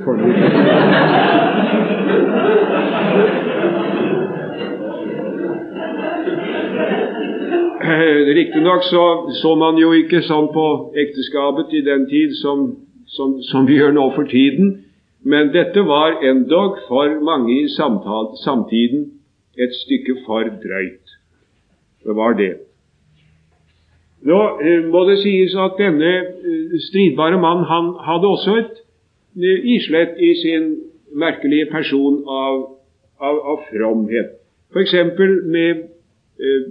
Riktignok 8.34 8.82
så 8.82 9.30
så 9.42 9.54
man 9.54 9.78
jo 9.78 9.92
ikke 9.96 10.22
sånn 10.22 10.50
på 10.54 10.66
ekteskapet 10.98 11.72
i 11.74 11.82
den 11.86 12.06
tid 12.10 12.34
som, 12.38 12.76
som, 13.06 13.38
som 13.42 13.66
vi 13.66 13.78
gjør 13.78 13.94
nå 13.96 14.06
for 14.16 14.28
tiden, 14.30 14.84
men 15.24 15.52
dette 15.52 15.82
var 15.84 16.22
endog 16.24 16.78
for 16.88 17.20
mange 17.24 17.52
i 17.62 17.68
samtale, 17.68 18.36
samtiden 18.44 19.06
et 19.58 19.74
stykke 19.74 20.20
for 20.26 20.48
drøyt. 20.62 21.16
Det 22.04 22.16
var 22.16 22.36
det. 22.38 22.52
Nå 24.24 24.38
eh, 24.60 24.84
må 24.92 25.04
det 25.08 25.18
sies 25.22 25.54
at 25.56 25.78
denne 25.80 26.10
eh, 26.20 26.76
stridbare 26.88 27.40
mann 27.40 27.64
han 27.68 27.94
hadde 28.04 28.28
også 28.28 28.56
et 28.60 28.74
eh, 29.36 29.64
islett 29.76 30.18
i 30.20 30.34
sin 30.42 30.74
merkelige 31.16 31.70
person 31.72 32.20
av, 32.28 32.60
av, 33.20 33.40
av 33.52 33.64
fromhet. 33.70 34.36
F.eks. 34.72 34.94
med 35.50 35.84
eh, 36.40 36.68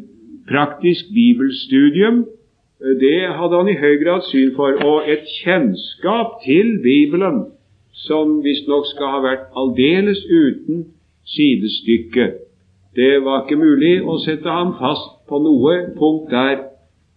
praktisk 0.47 1.11
bibelstudium, 1.13 2.25
eh, 2.81 2.95
det 2.99 3.29
hadde 3.35 3.55
han 3.55 3.69
i 3.69 3.79
høy 3.79 3.95
grad 4.03 4.27
syn 4.31 4.55
for, 4.55 4.77
og 4.85 5.09
et 5.09 5.25
kjennskap 5.43 6.39
til 6.45 6.79
Bibelen 6.83 7.45
som 8.05 8.39
visstnok 8.43 8.87
skal 8.93 9.13
ha 9.15 9.19
vært 9.25 9.49
aldeles 9.59 10.21
uten 10.25 10.85
sidestykke. 11.27 12.31
Det 12.95 13.19
var 13.25 13.43
ikke 13.43 13.59
mulig 13.59 13.99
å 14.01 14.17
sette 14.23 14.49
ham 14.49 14.73
fast 14.79 15.19
på 15.29 15.39
noe 15.43 15.75
punkt 15.99 16.31
der, 16.31 16.65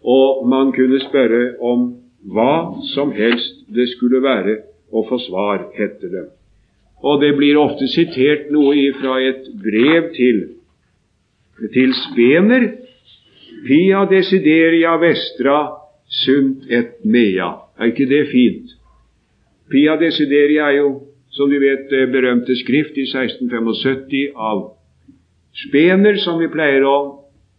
og 0.03 0.47
man 0.49 0.73
kunne 0.75 1.01
spørre 1.07 1.57
om 1.63 1.93
hva 2.35 2.83
som 2.93 3.13
helst 3.15 3.63
det 3.73 3.89
skulle 3.95 4.23
være 4.23 4.59
å 4.93 5.05
få 5.09 5.19
svar, 5.27 5.69
heter 5.79 6.13
det. 6.13 6.25
Og 7.03 7.23
det 7.23 7.33
blir 7.39 7.59
ofte 7.59 7.89
sitert 7.91 8.51
noe 8.55 8.91
fra 9.01 9.17
et 9.23 9.49
brev 9.63 10.13
til, 10.15 10.43
til 11.75 11.95
Spener, 11.99 12.69
Pia 13.63 14.05
desideria 14.11 14.97
vestra 14.99 15.59
sunt 16.25 16.67
et 16.71 17.05
mea. 17.05 17.51
Er 17.79 17.93
ikke 17.93 18.09
det 18.11 18.27
fint? 18.33 18.75
Pia 19.71 19.97
desideria 20.01 20.69
er 20.71 20.79
jo, 20.81 20.89
som 21.33 21.51
du 21.51 21.59
vet, 21.63 21.93
berømte 22.13 22.57
skrift 22.59 22.99
i 22.99 23.07
1675 23.07 24.33
av 24.37 24.71
Spener, 25.53 26.17
som 26.17 26.41
vi 26.41 26.49
pleier 26.49 26.85
å 26.89 26.97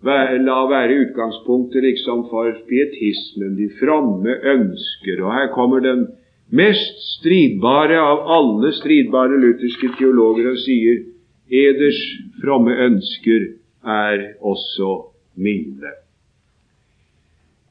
la 0.04 0.60
være 0.68 0.98
utgangspunktet 1.06 1.86
liksom 1.86 2.26
for 2.32 2.52
pietismen, 2.68 3.54
de 3.56 3.70
fromme 3.80 4.34
ønsker. 4.56 5.22
Og 5.24 5.32
her 5.32 5.52
kommer 5.54 5.84
den 5.86 6.08
mest 6.52 7.00
stridbare 7.20 8.02
av 8.02 8.26
alle 8.38 8.74
stridbare 8.76 9.40
lutherske 9.40 9.94
teologer 10.00 10.52
og 10.52 10.60
sier 10.66 11.06
eders 11.54 12.02
fromme 12.42 12.76
ønsker 12.90 13.48
er 13.86 14.26
også 14.42 15.13
mine. 15.36 15.94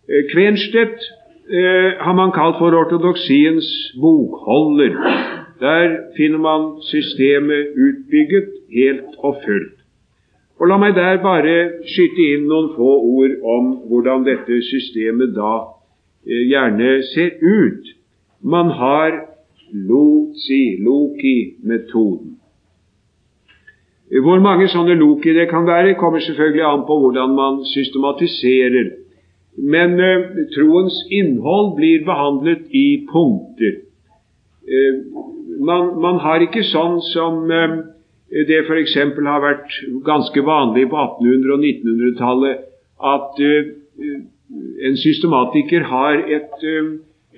Eh, 0.08 0.24
Kvenstedt 0.32 0.98
eh, 1.48 1.98
har 2.04 2.14
man 2.14 2.32
kalt 2.32 2.58
for 2.58 2.74
ortodoksiens 2.74 3.68
bokholder. 4.00 4.96
Der 5.60 5.96
finner 6.16 6.38
man 6.38 6.82
systemet 6.82 7.66
utbygget 7.76 8.48
helt 8.72 9.14
og 9.18 9.36
fullt. 9.44 9.78
Og 10.60 10.68
La 10.68 10.76
meg 10.78 10.94
der 10.94 11.16
bare 11.22 11.54
skyte 11.90 12.26
inn 12.34 12.44
noen 12.46 12.68
få 12.76 12.90
ord 13.02 13.32
om 13.56 13.70
hvordan 13.90 14.22
dette 14.26 14.60
systemet 14.68 15.34
da 15.34 15.54
eh, 16.26 16.44
gjerne 16.50 17.00
ser 17.14 17.38
ut. 17.42 17.90
Man 18.42 18.70
har 18.70 19.16
Lozi, 19.72 20.76
Loki-metoden. 20.84 22.41
Hvor 24.20 24.42
mange 24.44 24.66
sånne 24.68 24.94
loki 25.00 25.32
det 25.32 25.46
kan 25.48 25.64
være, 25.66 25.94
kommer 25.96 26.20
selvfølgelig 26.20 26.64
an 26.68 26.82
på 26.88 26.98
hvordan 27.00 27.32
man 27.36 27.62
systematiserer. 27.64 28.90
Men 29.56 30.00
eh, 30.00 30.26
troens 30.52 30.98
innhold 31.12 31.76
blir 31.76 32.04
behandlet 32.04 32.66
i 32.76 33.06
punkter. 33.08 33.78
Eh, 34.68 35.00
man, 35.60 35.94
man, 36.00 36.20
har 36.24 36.44
ikke 36.44 36.64
sånn 36.68 37.00
som 37.12 37.48
eh, 37.52 37.78
det 38.48 38.62
f.eks. 38.66 38.96
har 38.96 39.44
vært 39.44 39.78
ganske 40.04 40.44
vanlig 40.44 40.86
på 40.92 40.96
1800- 40.96 41.56
og 41.56 41.66
1900-tallet, 41.68 42.62
at 43.14 43.42
eh, 43.44 43.72
en 44.88 44.96
systematiker 44.96 45.88
har 45.88 46.20
et, 46.28 46.68
eh, 46.68 46.92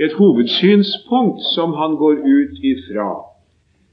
et 0.07 0.19
hovedsynspunkt 0.19 1.43
som 1.55 1.75
han 1.79 1.99
går 2.03 2.23
ut 2.23 2.63
ifra. 2.63 3.11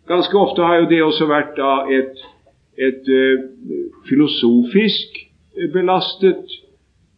Ganske 0.10 0.38
ofte 0.38 0.66
har 0.66 0.82
jo 0.82 0.90
det 0.90 1.04
også 1.06 1.30
vært 1.30 1.58
da 1.58 1.74
et 1.90 2.22
et 2.78 3.08
uh, 3.08 3.44
filosofisk 4.10 5.18
belastet 5.74 6.46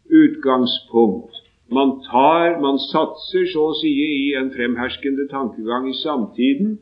utgangspunkt. 0.09 1.35
Man 1.71 2.01
tar, 2.11 2.59
man 2.61 2.77
satser 2.91 3.45
så 3.53 3.69
å 3.71 3.77
si 3.79 3.91
i 3.93 4.33
en 4.37 4.51
fremherskende 4.53 5.25
tankegang 5.31 5.87
i 5.89 5.95
samtiden, 6.01 6.77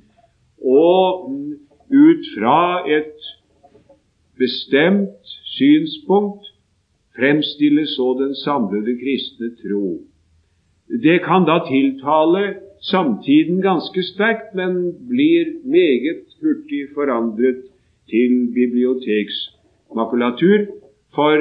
og 0.62 1.30
ut 1.92 2.32
fra 2.36 2.88
et 2.88 3.30
bestemt 4.40 5.36
synspunkt 5.58 6.50
fremstiller 7.16 7.86
så 7.86 8.14
den 8.20 8.36
samlede 8.36 8.98
kristne 9.00 9.52
tro. 9.62 10.02
Det 11.04 11.22
kan 11.24 11.46
da 11.48 11.62
tiltale 11.68 12.44
samtiden 12.84 13.62
ganske 13.62 14.04
sterkt, 14.04 14.56
men 14.56 14.94
blir 15.08 15.54
meget 15.64 16.26
hurtig 16.42 16.88
forandret 16.96 17.71
til 18.10 18.52
biblioteksmakulatur, 18.56 20.60
for 21.16 21.38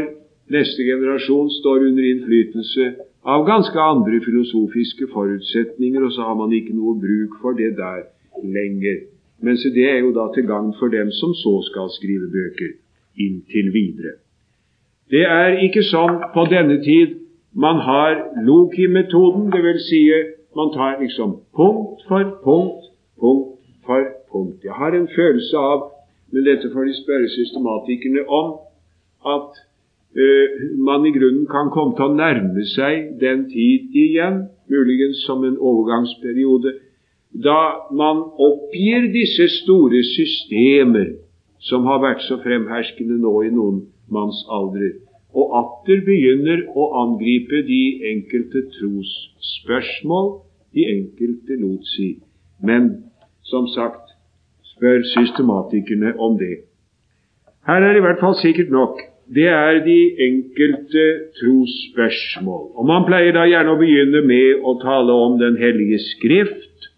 neste 0.50 0.82
generasjon 0.82 1.50
står 1.60 1.78
under 1.88 2.04
innflytelse 2.12 2.94
av 3.24 3.46
ganske 3.46 3.80
andre 3.80 4.20
filosofiske 4.24 5.06
forutsetninger, 5.12 6.04
og 6.04 6.12
så 6.12 6.20
har 6.28 6.34
man 6.34 6.52
ikke 6.52 6.76
noe 6.76 7.00
bruk 7.00 7.40
for 7.42 7.52
det 7.52 7.76
der 7.78 8.02
lenger. 8.42 8.96
Mens 9.42 9.64
det 9.74 9.86
er 9.90 9.98
jo 10.04 10.12
da 10.16 10.28
til 10.34 10.48
gagn 10.48 10.74
for 10.78 10.88
dem 10.92 11.12
som 11.20 11.34
så 11.34 11.60
skal 11.68 11.92
skrive 11.96 12.28
bøker 12.32 12.70
inntil 13.20 13.72
videre. 13.72 14.18
Det 15.10 15.24
er 15.26 15.58
ikke 15.66 15.82
sånn 15.82 16.20
på 16.34 16.44
denne 16.50 16.78
tid 16.84 17.16
man 17.52 17.80
har 17.82 18.20
Loki-metoden, 18.46 19.48
dvs. 19.50 19.88
Si 19.88 20.02
man 20.56 20.70
tar 20.74 21.00
liksom 21.00 21.40
punkt 21.56 22.04
for 22.08 22.22
punkt, 22.44 22.84
punkt 23.18 23.58
for 23.86 24.06
punkt. 24.32 24.64
Jeg 24.64 24.72
har 24.72 24.94
en 24.94 25.08
følelse 25.16 25.56
av 25.56 25.88
men 26.32 26.46
dette 26.46 26.70
får 26.72 26.86
de 26.88 26.94
spørre 26.98 27.28
systematikerne 27.32 28.26
om, 28.28 28.52
at 29.26 29.58
uh, 30.16 30.60
man 30.88 31.06
i 31.06 31.12
grunnen 31.16 31.46
kan 31.50 31.72
komme 31.74 31.96
til 31.98 32.06
å 32.06 32.16
nærme 32.16 32.64
seg 32.74 33.16
den 33.20 33.48
tid 33.50 33.96
igjen, 34.04 34.44
muligens 34.70 35.24
som 35.26 35.44
en 35.44 35.58
overgangsperiode, 35.58 36.76
da 37.30 37.90
man 37.94 38.24
oppgir 38.42 39.10
disse 39.14 39.46
store 39.60 40.02
systemer 40.16 41.12
som 41.62 41.86
har 41.86 42.00
vært 42.02 42.24
så 42.26 42.40
fremherskende 42.42 43.20
nå 43.20 43.34
i 43.46 43.52
noen 43.54 43.84
mannsaldrer, 44.10 44.96
og 45.30 45.52
atter 45.60 46.00
begynner 46.06 46.64
å 46.74 46.88
angripe 47.04 47.62
de 47.68 47.82
enkelte 48.10 48.64
trosspørsmål, 48.78 50.32
de 50.74 50.86
enkelte 50.90 51.58
lot 51.60 51.86
si. 51.92 52.08
Men 52.62 52.90
som 53.46 53.68
sagt, 53.70 54.09
spør 54.80 55.04
systematikerne 55.04 56.16
om 56.18 56.38
det. 56.38 56.64
Her 57.66 57.84
er 57.84 57.96
i 57.96 58.00
hvert 58.00 58.20
fall 58.20 58.34
sikkert 58.40 58.70
nok. 58.72 59.00
Det 59.34 59.46
er 59.46 59.84
de 59.84 59.98
enkelte 60.26 61.04
trosspørsmål. 61.38 62.64
Og 62.74 62.86
Man 62.86 63.04
pleier 63.06 63.36
da 63.36 63.44
gjerne 63.46 63.76
å 63.76 63.78
begynne 63.78 64.24
med 64.26 64.64
å 64.64 64.74
tale 64.80 65.12
om 65.12 65.38
Den 65.38 65.60
hellige 65.60 66.00
skrift. 66.02 66.88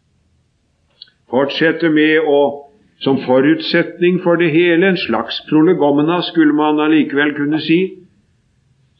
Fortsette 1.28 1.90
med 1.90 2.22
å 2.24 2.68
som 3.02 3.18
forutsetning 3.26 4.20
for 4.22 4.38
det 4.38 4.52
hele, 4.54 4.92
en 4.92 4.96
slags 4.96 5.40
prolegomena, 5.48 6.20
skulle 6.22 6.54
man 6.54 6.78
allikevel 6.80 7.34
kunne 7.34 7.58
si. 7.60 7.80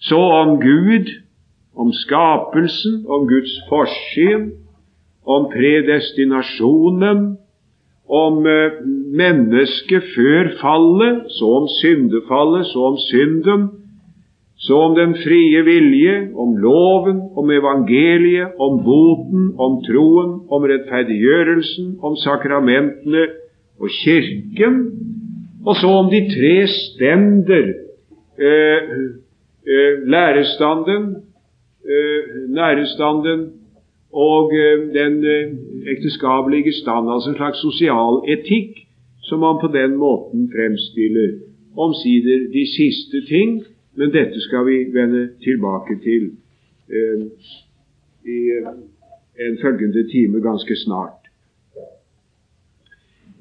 Så 0.03 0.19
om 0.19 0.59
Gud, 0.61 1.07
om 1.79 1.93
skapelsen, 1.95 3.05
om 3.07 3.29
Guds 3.31 3.55
forsyn, 3.69 4.49
om 5.23 5.47
predestinasjonen, 5.53 7.37
om 8.09 8.47
eh, 8.47 8.81
mennesket 9.15 10.11
før 10.15 10.51
fallet, 10.61 11.23
så 11.39 11.53
om 11.61 11.69
syndefallet, 11.81 12.67
så 12.67 12.89
om 12.91 12.99
synden, 13.11 13.71
så 14.63 14.79
om 14.79 14.95
den 14.95 15.15
frie 15.15 15.63
vilje, 15.67 16.17
om 16.39 16.57
loven, 16.57 17.21
om 17.37 17.51
evangeliet, 17.51 18.55
om 18.59 18.79
boten, 18.85 19.49
om 19.59 19.81
troen, 19.87 20.37
om 20.51 20.67
rettferdiggjørelsen, 20.71 21.97
om 22.03 22.17
sakramentene 22.17 23.27
og 23.81 23.91
Kirken, 24.03 24.77
og 25.67 25.77
så 25.79 25.91
om 26.03 26.11
de 26.11 26.23
tre 26.31 26.55
stender, 26.71 27.75
eh, 28.39 28.95
eh, 29.67 29.95
lærestanden, 30.15 31.17
eh, 31.87 32.51
nærestanden 32.51 33.62
og 34.13 34.53
eh, 34.55 34.79
den 34.95 35.25
eh, 35.25 35.53
ekteskapelige 35.95 36.73
stand, 36.73 37.11
altså 37.11 37.31
en 37.31 37.37
slags 37.37 37.59
sosial 37.59 38.23
etikk, 38.29 38.87
som 39.23 39.41
man 39.41 39.61
på 39.61 39.69
den 39.73 39.97
måten 39.97 40.51
fremstiller. 40.55 41.31
Omsider 41.77 42.53
de 42.53 42.65
siste 42.77 43.25
ting, 43.29 43.63
men 43.97 44.13
dette 44.13 44.41
skal 44.41 44.67
vi 44.67 44.77
vende 44.93 45.29
tilbake 45.45 45.97
til 46.05 46.31
eh, 46.93 47.25
i 48.37 48.41
en 49.47 49.59
følgende 49.63 50.09
time 50.13 50.41
ganske 50.41 50.77
snart. 50.77 51.23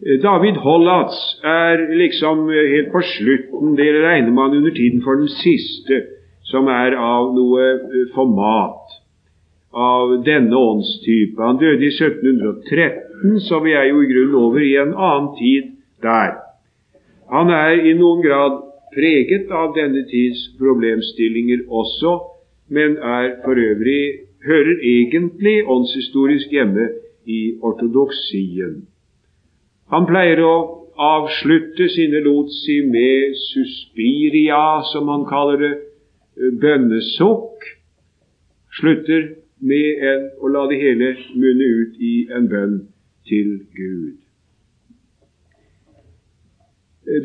Eh, 0.05 0.21
David 0.21 0.55
Hollatz 0.65 1.17
er 1.43 1.77
liksom 2.03 2.49
eh, 2.49 2.69
helt 2.73 2.91
på 2.91 3.01
slutten. 3.01 3.77
Det 3.77 3.89
regner 4.07 4.31
man 4.31 4.57
under 4.57 4.71
tiden 4.71 5.01
for 5.03 5.13
den 5.13 5.29
siste, 5.29 6.01
som 6.43 6.67
er 6.67 6.97
av 6.97 7.33
noe 7.35 7.67
eh, 7.69 8.07
format 8.15 8.80
av 9.71 10.23
denne 10.25 10.55
åndstype. 10.55 11.41
Han 11.41 11.59
døde 11.59 11.85
i 11.85 11.93
1713, 11.93 13.39
så 13.39 13.59
vi 13.63 13.71
er 13.71 13.87
jo 13.91 14.01
i 14.01 14.09
grunnen 14.11 14.35
over 14.35 14.59
i 14.59 14.75
en 14.81 14.93
annen 14.93 15.31
tid 15.39 15.71
der. 16.03 16.35
Han 17.31 17.49
er 17.55 17.79
i 17.87 17.93
noen 17.95 18.23
grad 18.25 18.59
preget 18.95 19.51
av 19.55 19.71
denne 19.77 20.03
tids 20.09 20.49
problemstillinger 20.59 21.63
også, 21.69 22.17
men 22.67 22.97
er 22.97 23.37
for 23.45 23.55
øvrig 23.55 24.03
hører 24.45 24.83
egentlig 24.83 25.61
åndshistorisk 25.67 26.51
hjemme 26.51 26.89
i 27.25 27.41
ortodoksien. 27.61 28.81
Han 29.91 30.07
pleier 30.07 30.41
å 30.43 30.55
avslutte 31.01 31.87
sine 31.91 32.21
lotsi 32.25 32.81
med 32.87 33.35
suspiria, 33.39 34.81
som 34.91 35.09
han 35.11 35.25
kaller 35.29 35.61
det, 35.61 35.73
bønnesukk. 36.61 37.65
Slutter 38.79 39.40
med 39.61 40.03
en, 40.11 40.27
å 40.41 40.51
la 40.51 40.65
det 40.71 40.79
hele 40.81 41.13
munne 41.37 41.69
ut 41.81 42.01
i 42.01 42.15
en 42.33 42.49
bønn 42.49 42.77
til 43.29 43.59
Gud. 43.77 44.17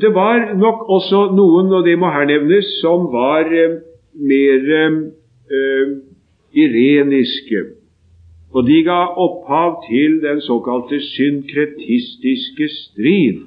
Det 0.00 0.10
var 0.14 0.52
nok 0.56 0.88
også 0.90 1.30
noen, 1.36 1.72
og 1.72 1.84
det 1.86 1.96
må 2.00 2.10
her 2.10 2.28
nevnes, 2.28 2.68
som 2.80 3.08
var 3.12 3.48
eh, 3.52 3.80
mer 4.16 4.70
eh, 4.76 5.90
ireniske 6.56 7.64
og 8.56 8.64
de 8.66 8.78
ga 8.86 9.00
opphav 9.20 9.82
til 9.88 10.20
den 10.22 10.40
såkalte 10.40 11.00
synkretistiske 11.00 12.68
strid. 12.68 13.40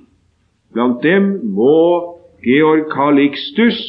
Blant 0.73 1.03
dem 1.03 1.23
må 1.43 1.79
Georg 2.45 2.85
Calixtus, 2.93 3.79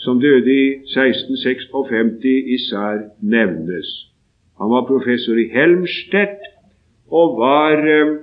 som 0.00 0.20
døde 0.20 0.52
i 0.52 0.68
1656, 0.68 2.24
især 2.56 2.98
nevnes. 3.20 3.88
Han 4.60 4.70
var 4.70 4.86
professor 4.88 5.36
i 5.36 5.48
Helmstedt 5.52 6.40
og 7.10 7.38
var 7.38 7.76
øh, 7.96 8.16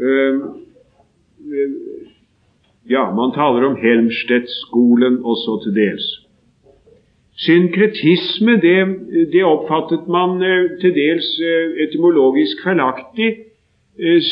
øh, 0.00 0.40
Ja, 2.90 3.04
man 3.14 3.30
taler 3.34 3.66
om 3.68 3.76
Helmstedt-skolen 3.76 5.18
også 5.24 5.60
til 5.64 5.74
dels. 5.74 6.06
Synkretisme 7.36 8.52
det, 8.52 8.80
det 9.32 9.44
oppfattet 9.44 10.08
man 10.08 10.40
til 10.80 10.94
dels 10.94 11.28
etymologisk 11.86 12.64
feilaktig 12.64 13.30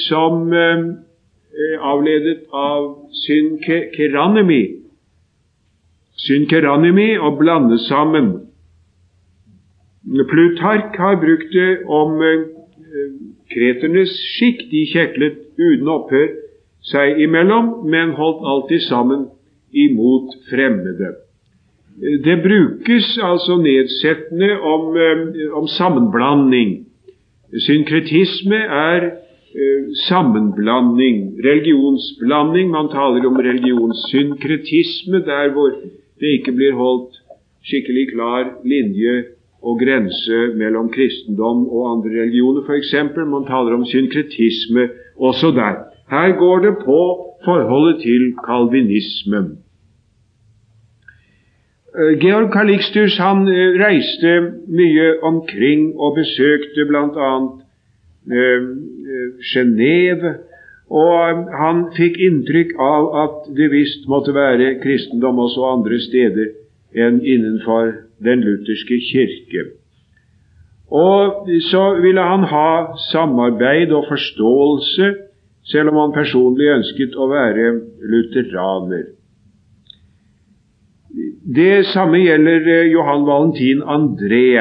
som 0.09 0.51
avledet 1.93 2.41
av 2.53 2.89
synkeranemi. 3.23 4.88
Synkeranemi 6.19 7.13
å 7.23 7.33
blande 7.39 7.79
sammen. 7.87 8.33
Plutark 10.31 10.97
har 10.99 11.19
brukt 11.23 11.53
det 11.55 11.85
om 11.87 12.19
kreternes 13.53 14.15
skikk. 14.37 14.67
De 14.73 14.85
kjeklet 14.93 15.41
uten 15.59 15.91
opphør 15.93 16.29
seg 16.89 17.21
imellom, 17.23 17.71
men 17.91 18.17
holdt 18.19 18.45
alltid 18.47 18.85
sammen 18.89 19.27
imot 19.75 20.35
fremmede. 20.51 21.15
Det 21.99 22.37
brukes 22.43 23.17
altså 23.23 23.57
nedsettende 23.59 24.53
om, 24.63 24.97
eh, 24.97 25.57
om 25.59 25.67
sammenblanding. 25.67 26.87
Synkretisme 27.67 28.57
er 28.57 29.07
eh, 29.09 29.89
sammenblanding, 30.07 31.41
religionsblanding. 31.45 32.71
Man 32.71 32.89
taler 32.93 33.27
om 33.27 33.37
religionssynkretisme 33.37 35.25
der 35.27 35.51
hvor 35.57 35.75
det 36.21 36.39
ikke 36.39 36.55
blir 36.59 36.77
holdt 36.79 37.19
skikkelig 37.69 38.07
klar 38.13 38.51
linje 38.65 39.15
og 39.63 39.79
grense 39.83 40.39
mellom 40.59 40.91
kristendom 40.95 41.65
og 41.67 41.93
andre 41.93 42.11
religioner, 42.23 42.63
f.eks. 42.67 42.93
Man 43.19 43.47
taler 43.49 43.75
om 43.75 43.87
synkretisme 43.87 44.89
også 45.19 45.51
der. 45.57 45.81
Her 46.11 46.37
går 46.39 46.59
det 46.67 46.75
på 46.85 47.01
forholdet 47.45 48.03
til 48.03 48.33
kalvinismen. 48.47 49.59
Eh, 51.99 52.15
Georg 52.23 52.53
Calixtus 52.53 53.19
han 53.19 53.49
eh, 53.49 53.75
reiste 53.83 54.35
mye 54.69 55.09
omkring 55.23 55.91
og 55.97 56.15
besøkte 56.21 56.87
bl.a. 56.89 57.33
Eh, 58.29 58.69
Genéve. 59.53 60.35
Og 60.89 61.49
han 61.53 61.83
fikk 61.97 62.17
inntrykk 62.25 62.73
av 62.81 63.09
at 63.23 63.51
det 63.57 63.69
visst 63.75 64.07
måtte 64.09 64.33
være 64.33 64.79
kristendom 64.81 65.41
også 65.45 65.67
andre 65.75 65.99
steder 66.01 66.55
enn 66.97 67.21
innenfor 67.21 67.93
den 68.25 68.41
lutherske 68.47 68.97
kirke. 69.11 69.67
Og 70.89 71.51
så 71.69 71.83
ville 72.01 72.25
han 72.25 72.49
ha 72.49 72.97
samarbeid 73.11 73.93
og 73.93 74.09
forståelse, 74.09 75.13
selv 75.69 75.93
om 75.93 76.01
han 76.01 76.17
personlig 76.17 76.71
ønsket 76.79 77.17
å 77.21 77.29
være 77.29 77.73
lutheraner. 78.09 79.05
Det 81.45 81.87
samme 81.93 82.23
gjelder 82.23 82.69
eh, 82.69 82.91
Johan 82.93 83.27
Valentin 83.29 83.83
André, 83.85 84.57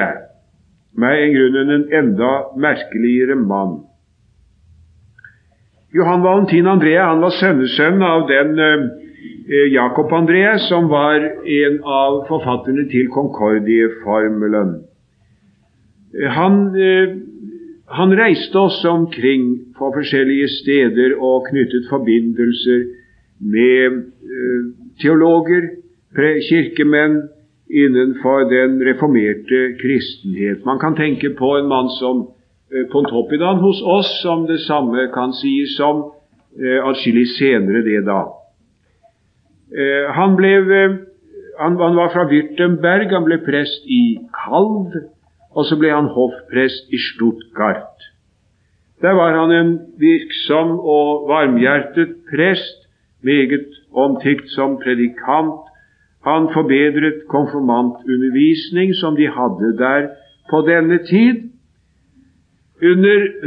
med 0.97 1.23
en 1.23 1.35
grunn 1.35 1.71
en 1.75 1.87
enda 1.93 2.31
merkeligere 2.59 3.35
mann. 3.39 3.86
Johan 5.95 6.21
Valentin 6.21 6.67
André 6.67 6.97
han 6.99 7.21
var 7.23 7.31
sønnesønn 7.39 8.01
av 8.03 8.25
den 8.27 8.59
eh, 8.59 9.69
Jacob 9.71 10.11
André 10.11 10.43
som 10.65 10.89
var 10.91 11.23
en 11.23 11.79
av 11.87 12.25
forfatterne 12.27 12.83
til 12.91 13.07
Concordie-formelen. 13.13 14.73
Eh, 16.11 16.27
han, 16.35 16.59
eh, 16.75 17.15
han, 17.87 18.15
reiste 18.19 18.59
også 18.59 18.91
omkring 18.97 19.47
på 19.79 19.93
forskjellige 19.95 20.51
steder 20.57 21.15
og 21.23 21.47
knyttet 21.47 21.87
forbindelser 21.89 22.83
med 23.39 24.03
eh, 24.27 24.69
teologer, 24.99 25.71
kirkemenn 26.17 27.21
innenfor 27.71 28.49
den 28.51 28.81
reformerte 28.83 29.77
kristenhet. 29.79 30.65
Man 30.65 30.79
kan 30.83 30.95
tenke 30.99 31.31
på 31.37 31.55
en 31.61 31.71
mann 31.71 31.87
som 31.95 32.25
eh, 32.25 32.36
Pontoppidan 32.91 33.61
hos 33.63 33.81
oss, 33.81 34.09
som 34.21 34.43
det 34.47 34.59
samme 34.65 35.07
kan 35.13 35.31
sies 35.33 35.77
om 35.79 36.01
eh, 36.59 36.81
atskillig 36.83 37.29
senere 37.37 37.83
det 37.85 38.01
da. 38.07 38.25
Eh, 39.71 40.09
han, 40.11 40.35
ble, 40.35 40.51
eh, 40.75 40.97
han, 41.61 41.77
han, 41.79 41.95
var 41.95 42.11
fra 42.11 42.27
Würtemberg, 42.27 43.07
han 43.13 43.27
ble 43.27 43.39
prest 43.45 43.87
i 43.87 44.17
Kalv, 44.35 44.97
og 45.55 45.65
så 45.69 45.79
ble 45.79 45.93
han 45.95 46.11
hoffprest 46.11 46.91
i 46.91 46.99
Stuttgart. 46.99 48.11
Der 49.01 49.15
var 49.15 49.35
han 49.37 49.51
en 49.53 49.73
virksom 50.01 50.75
og 50.79 51.27
varmhjertet 51.29 52.17
prest, 52.31 52.83
meget 53.23 53.67
omtykt 53.95 54.49
som 54.53 54.77
predikant. 54.81 55.63
Han 56.25 56.49
forbedret 56.53 57.23
konfirmantundervisning 57.29 58.91
som 58.95 59.15
de 59.15 59.29
hadde 59.31 59.77
der 59.79 60.09
på 60.49 60.61
denne 60.67 60.99
tid. 61.07 61.47
Under, 62.81 63.45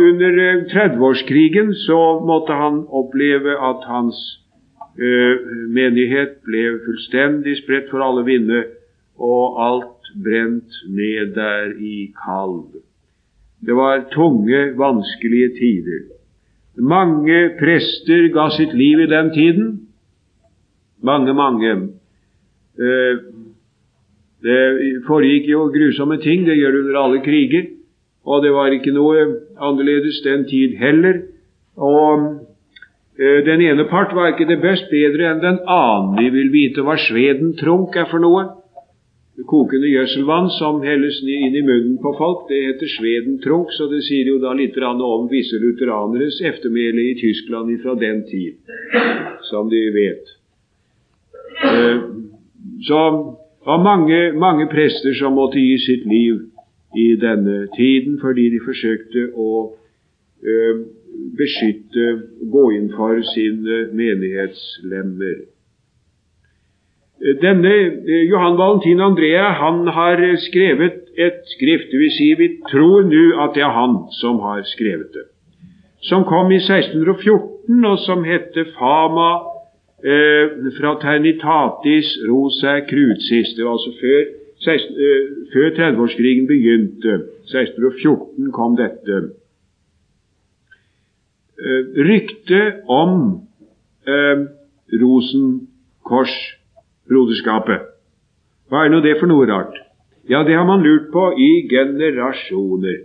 under 0.00 0.32
30-årskrigen 0.72 1.68
eh, 1.68 1.74
så 1.86 2.20
måtte 2.24 2.52
han 2.52 2.86
oppleve 2.88 3.52
at 3.52 3.82
hans 3.84 4.16
uh, 4.96 5.34
menighet 5.68 6.38
ble 6.48 6.78
fullstendig 6.86 7.58
spredt 7.58 7.90
for 7.92 8.00
alle 8.00 8.24
vinde, 8.24 8.62
og 9.20 9.58
alt 9.60 10.08
brent 10.24 10.78
ned 10.88 11.34
der 11.36 11.74
i 11.76 12.08
Kalv. 12.16 12.80
Det 13.60 13.76
var 13.76 14.06
tunge, 14.14 14.72
vanskelige 14.78 15.50
tider. 15.58 16.06
Mange 16.80 17.50
prester 17.58 18.30
ga 18.32 18.46
sitt 18.56 18.72
liv 18.72 19.02
i 19.04 19.10
den 19.10 19.28
tiden. 19.34 19.66
Mange, 21.04 21.34
mange. 21.36 21.74
Uh, 22.80 23.20
det 24.40 25.04
foregikk 25.04 25.52
jo 25.52 25.66
grusomme 25.68 26.16
ting. 26.24 26.48
Det 26.48 26.56
gjør 26.56 26.72
det 26.72 26.82
under 26.86 26.98
alle 27.02 27.20
kriger. 27.28 27.68
Og 28.28 28.42
det 28.44 28.52
var 28.52 28.72
ikke 28.74 28.92
noe 28.92 29.24
annerledes 29.56 30.20
den 30.24 30.44
tid 30.48 30.76
heller. 30.80 31.22
Og 31.80 32.26
eh, 33.16 33.40
den 33.46 33.64
ene 33.64 33.86
part 33.88 34.14
var 34.16 34.32
ikke 34.32 34.48
det 34.50 34.60
best 34.62 34.90
bedre 34.92 35.30
enn 35.30 35.44
den 35.44 35.60
annen. 35.64 36.16
Vi 36.20 36.32
vil 36.34 36.52
vite 36.52 36.84
hva 36.84 36.98
Sveden 37.00 37.54
trunk 37.60 37.96
er 37.96 38.10
for 38.10 38.22
noe. 38.22 38.48
Kokende 39.48 39.88
gjødselvann 39.88 40.50
som 40.52 40.82
helles 40.84 41.22
inn 41.24 41.54
i 41.56 41.62
munnen 41.64 41.96
på 42.02 42.10
folk, 42.18 42.42
det 42.50 42.58
heter 42.60 42.90
Sveden 42.92 43.38
trunk, 43.40 43.70
så 43.72 43.86
det 43.88 44.02
sier 44.04 44.28
jo 44.28 44.36
da 44.42 44.52
litt 44.52 44.76
om 44.76 45.30
visse 45.30 45.56
lutheraneres 45.56 46.42
eftermæle 46.44 47.00
i 47.00 47.14
Tyskland 47.16 47.72
fra 47.80 47.94
den 47.94 48.20
tid, 48.28 48.58
som 49.48 49.70
de 49.70 49.80
vet. 49.96 50.34
Eh, 51.64 51.98
så 52.84 53.00
var 53.64 53.80
mange, 53.80 54.32
mange 54.32 54.66
prester 54.68 55.16
som 55.16 55.32
måtte 55.32 55.58
gi 55.58 55.78
sitt 55.78 56.04
liv 56.04 56.50
i 56.96 57.16
denne 57.16 57.68
tiden, 57.76 58.18
fordi 58.20 58.50
de 58.50 58.60
forsøkte 58.64 59.28
å 59.36 59.50
øh, 60.42 60.80
beskytte, 61.38 62.06
gå 62.52 62.64
inn 62.76 62.90
for 62.96 63.20
sine 63.34 63.86
menighetslemmer. 63.94 65.36
Denne 67.42 67.74
øh, 67.74 68.30
Johan 68.30 68.58
Valentin 68.58 69.00
Andrea 69.00 69.52
han 69.62 69.86
har 69.86 70.22
skrevet 70.48 70.98
et 71.18 71.42
skrift, 71.54 71.92
dvs. 71.92 72.16
Si 72.16 72.34
vi 72.38 72.48
tror 72.70 73.06
nå 73.12 73.24
at 73.44 73.54
det 73.54 73.62
er 73.66 73.76
han 73.76 73.96
som 74.20 74.40
har 74.46 74.64
skrevet 74.64 75.12
det, 75.14 75.26
som 76.00 76.24
kom 76.24 76.50
i 76.50 76.60
1614, 76.62 77.84
og 77.84 77.98
som 77.98 78.24
heter 78.24 78.72
Fama 78.78 79.30
eh, 80.04 80.72
Fraternitatis 80.78 82.08
Rosa 82.28 82.80
Crucis. 82.90 83.54
Det 83.56 83.64
var 83.64 83.76
altså 83.76 83.92
før 84.00 84.39
16, 84.60 84.92
eh, 84.92 85.24
før 85.52 85.70
30-årskrigen 85.78 86.46
begynte, 86.46 87.12
1614, 87.48 88.52
kom 88.52 88.76
dette. 88.76 89.30
Eh, 91.60 91.84
ryktet 92.08 92.72
om 92.88 93.40
eh, 94.08 94.38
Rosenkorsbroderskapet. 95.00 97.80
Hva 98.68 98.78
er 98.84 98.88
nå 98.92 98.98
det 99.04 99.18
for 99.18 99.26
noe 99.32 99.46
rart? 99.48 99.76
Ja, 100.30 100.38
det 100.46 100.54
har 100.54 100.66
man 100.68 100.84
lurt 100.84 101.06
på 101.12 101.24
i 101.40 101.68
generasjoner. 101.68 102.98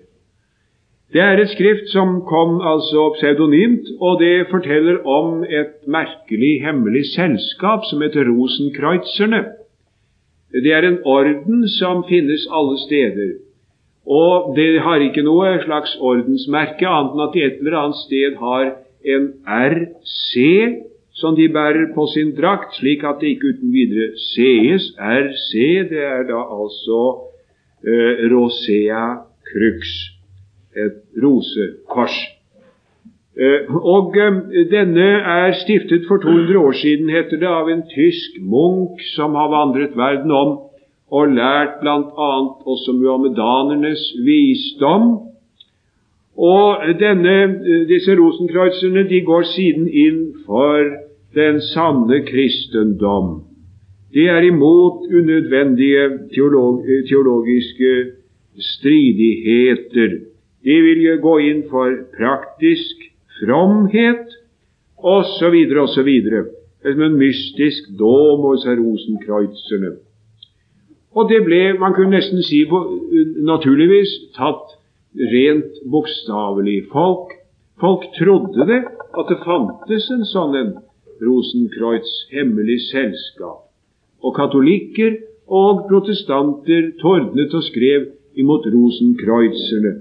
Det 1.13 1.21
er 1.21 1.37
et 1.39 1.49
skrift 1.53 1.87
som 1.93 2.21
kom 2.27 2.61
altså 2.61 3.13
pseudonymt, 3.15 3.87
og 4.01 4.19
det 4.19 4.47
forteller 4.51 5.07
om 5.07 5.43
et 5.43 5.87
merkelig, 5.87 6.61
hemmelig 6.65 7.05
selskap 7.13 7.81
som 7.89 8.01
heter 8.03 8.23
Rosenkreuzerne. 8.27 9.43
Det 10.53 10.71
er 10.73 10.85
en 10.87 11.01
orden 11.05 11.67
som 11.67 12.03
finnes 12.09 12.47
alle 12.51 12.77
steder. 12.85 13.33
Og 14.05 14.53
det 14.55 14.81
har 14.85 15.01
ikke 15.01 15.25
noe 15.25 15.55
slags 15.65 15.95
ordensmerke, 15.97 16.85
annet 16.85 17.15
enn 17.15 17.23
at 17.25 17.33
de 17.33 17.45
et 17.45 17.61
eller 17.61 17.77
annet 17.79 18.01
sted 18.03 18.35
har 18.41 18.67
en 19.15 19.31
RC 19.45 20.83
som 21.15 21.35
de 21.35 21.47
bærer 21.49 21.93
på 21.95 22.05
sin 22.13 22.33
drakt, 22.35 22.75
slik 22.75 23.03
at 23.03 23.21
det 23.21 23.33
ikke 23.33 23.53
uten 23.55 23.71
videre 23.73 24.11
sees. 24.19 24.91
RC, 24.99 25.53
det 25.89 26.03
er 26.03 26.25
da 26.27 26.41
altså 26.43 27.01
eh, 27.87 28.25
Rosea 28.33 29.05
Crux, 29.47 29.95
et 30.75 31.01
rosekors. 31.23 32.17
Eh, 33.35 33.75
og 33.75 34.15
eh, 34.15 34.35
denne 34.71 35.07
er 35.19 35.51
stiftet 35.59 36.05
for 36.07 36.17
200 36.23 36.57
år 36.57 36.71
siden, 36.71 37.09
heter 37.09 37.39
det, 37.41 37.47
av 37.51 37.67
en 37.67 37.83
tysk 37.91 38.37
munk 38.39 39.01
som 39.15 39.35
har 39.35 39.49
vandret 39.51 39.97
verden 39.99 40.31
om 40.31 40.53
og 41.11 41.33
lært 41.35 41.81
bl.a. 41.81 42.29
også 42.65 42.93
muhammedanernes 42.95 44.03
visdom. 44.25 45.09
Og 46.37 46.85
denne, 46.99 47.33
eh, 47.59 47.83
disse 47.91 48.15
rosenkreuzerne 48.15 49.03
de 49.09 49.19
går 49.27 49.43
siden 49.51 49.89
inn 49.91 50.21
for 50.45 50.95
den 51.35 51.59
sanne 51.73 52.21
kristendom. 52.29 53.43
De 54.15 54.29
er 54.31 54.47
imot 54.47 55.11
unødvendige 55.11 56.07
teolog 56.31 56.87
teologiske 57.09 57.91
stridigheter. 58.59 60.15
De 60.63 60.79
vil 60.87 61.03
gå 61.19 61.35
inn 61.49 61.65
for 61.69 61.91
praktisk 62.15 63.04
fromhet 63.39 64.35
osv. 64.97 65.55
osv. 65.83 66.09
Som 66.85 67.01
en 67.01 67.17
mystisk 67.17 67.89
dom 67.99 68.45
hos 68.45 68.65
rosenkreuzerne. 68.65 69.95
Og 71.15 71.29
det 71.31 71.41
ble, 71.47 71.61
man 71.79 71.95
kunne 71.95 72.17
nesten 72.17 72.43
si 72.43 72.65
naturligvis, 73.47 74.11
tatt 74.35 74.75
rent 75.31 75.79
bokstavelig. 75.91 76.81
Folk, 76.91 77.31
folk 77.79 78.09
trodde 78.19 78.67
det, 78.67 78.81
at 79.15 79.31
det 79.31 79.39
fantes 79.45 80.11
en 80.11 80.27
sånn 80.27 80.59
en 80.59 80.75
Rosenkreutz 81.23 82.09
hemmelig 82.33 82.81
selskap. 82.89 83.69
Og 84.19 84.35
katolikker 84.35 85.15
og 85.47 85.85
protestanter 85.87 86.89
tordnet 86.99 87.53
og 87.55 87.63
skrev 87.63 88.09
imot 88.35 88.67
rosenkreuzerne. 88.73 89.93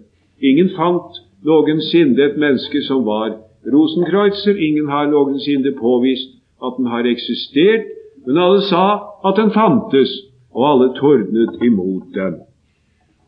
Ingen 0.42 0.72
fant 0.74 1.20
noensinne 1.44 2.20
et 2.24 2.38
menneske 2.40 2.82
som 2.88 3.04
var 3.04 3.36
Rosenkreuzer. 3.72 4.56
Ingen 4.56 4.88
har 4.88 5.10
noensinne 5.12 5.74
påvist 5.78 6.32
at 6.64 6.78
den 6.78 6.88
har 6.88 7.06
eksistert, 7.08 7.90
men 8.26 8.40
alle 8.40 8.62
sa 8.68 8.86
at 9.24 9.36
den 9.36 9.52
fantes, 9.52 10.12
og 10.54 10.66
alle 10.70 10.90
tordnet 10.96 11.62
imot 11.62 12.12
den. 12.14 12.40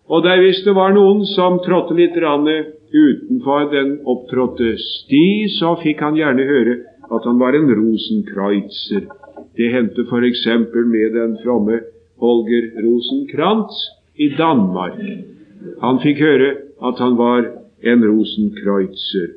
Og 0.09 0.23
der 0.23 0.39
hvis 0.41 0.63
det 0.65 0.75
var 0.77 0.95
noen 0.95 1.25
som 1.27 1.59
trådte 1.65 1.97
litt 1.99 2.15
utenfor 2.17 3.67
den 3.73 3.97
opptrådte 4.07 4.77
sti, 4.79 5.49
så 5.59 5.75
fikk 5.83 6.01
han 6.01 6.17
gjerne 6.17 6.47
høre 6.47 6.77
at 7.11 7.27
han 7.27 7.41
var 7.43 7.59
en 7.59 7.69
Rosenkreuzer. 7.75 9.09
Det 9.57 9.73
hendte 9.73 10.07
f.eks. 10.07 10.47
med 10.87 11.13
den 11.19 11.37
fromme 11.43 11.81
Holger 12.23 12.71
Rosenkrantz 12.85 13.75
i 14.17 14.29
Danmark. 14.39 15.01
Han 15.83 15.99
fikk 16.01 16.23
høre 16.23 16.55
at 16.87 16.99
han 17.03 17.17
var 17.19 17.66
en 17.83 18.05
Rosenkreuzer. 18.05 19.37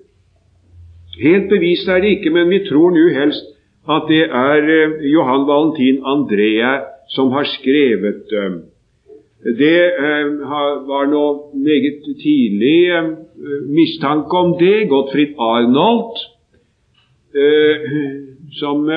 Helt 1.20 1.50
bevist 1.50 1.88
er 1.88 2.00
det 2.02 2.16
ikke, 2.18 2.32
men 2.32 2.50
vi 2.50 2.64
tror 2.70 2.94
nå 2.96 3.08
helst 3.16 3.46
at 3.90 4.08
det 4.08 4.26
er 4.26 4.70
eh, 4.76 4.98
Johan 5.12 5.48
Valentin 5.50 6.02
Andrea 6.06 6.74
som 7.10 7.32
har 7.32 7.48
skrevet 7.58 8.30
dem. 8.32 8.62
Det 9.44 9.80
eh, 10.06 10.28
var 10.88 11.10
nå 11.12 11.26
meget 11.54 12.06
tidlig 12.24 12.80
eh, 12.96 13.10
mistanke 13.68 14.38
om 14.38 14.56
det. 14.60 14.88
Gottfried 14.90 15.36
Arnold, 15.40 16.20
som 18.60 18.88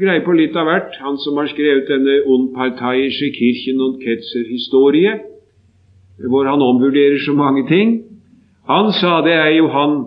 greier 0.00 0.22
på 0.24 0.34
litt 0.38 0.54
av 0.56 0.68
hvert. 0.68 0.94
Han 1.02 1.18
som 1.20 1.36
har 1.40 1.48
skrevet 1.50 1.88
denne 1.90 2.20
Unparteiische 2.22 3.32
Kirchen 3.34 3.82
und 3.82 3.98
Ketzer-historie 4.04 5.16
hvor 6.24 6.48
han 6.48 6.62
omvurderer 6.62 7.18
så 7.26 7.32
mange 7.36 7.66
ting. 7.68 8.02
Han 8.68 8.92
sa 8.92 9.20
det 9.24 9.34
er 9.34 9.56
Johan 9.58 9.98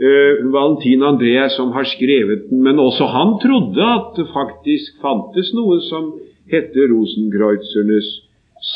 uh, 0.00 0.52
Valentin 0.52 1.02
André 1.02 1.48
som 1.56 1.72
har 1.72 1.84
skrevet 1.84 2.46
den, 2.50 2.62
men 2.62 2.78
også 2.78 3.08
han 3.10 3.36
trodde 3.42 3.82
at 3.82 4.14
det 4.16 4.28
faktisk 4.32 5.00
fantes 5.02 5.52
noe 5.54 5.80
som 5.90 6.14
hette 6.52 6.88
Rosenkreuzernes 6.92 8.08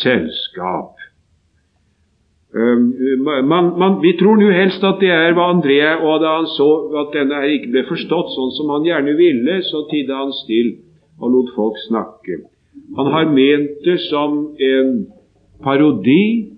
selskap. 0.02 0.98
man, 3.48 3.78
man, 3.78 3.94
vi 4.02 4.12
tror 4.20 4.36
nå 4.36 4.50
helst 4.52 4.82
at 4.84 5.00
det 5.00 5.08
er 5.08 5.32
hva 5.32 5.48
André 5.54 5.78
og 5.94 6.20
da 6.20 6.34
han 6.36 6.48
så 6.52 6.68
at 7.00 7.14
denne 7.16 7.38
her 7.40 7.54
ikke 7.54 7.70
ble 7.72 7.84
forstått 7.88 8.34
sånn 8.34 8.52
som 8.58 8.72
han 8.74 8.84
gjerne 8.84 9.14
ville, 9.16 9.54
så 9.64 9.86
tidde 9.88 10.18
han 10.18 10.34
still 10.42 10.74
og 11.22 11.32
lot 11.32 11.52
folk 11.56 11.78
snakke. 11.86 12.42
Han 12.98 13.08
har 13.14 13.30
ment 13.32 13.80
det 13.86 13.98
som 14.10 14.52
en 14.60 14.92
parodi, 15.64 16.51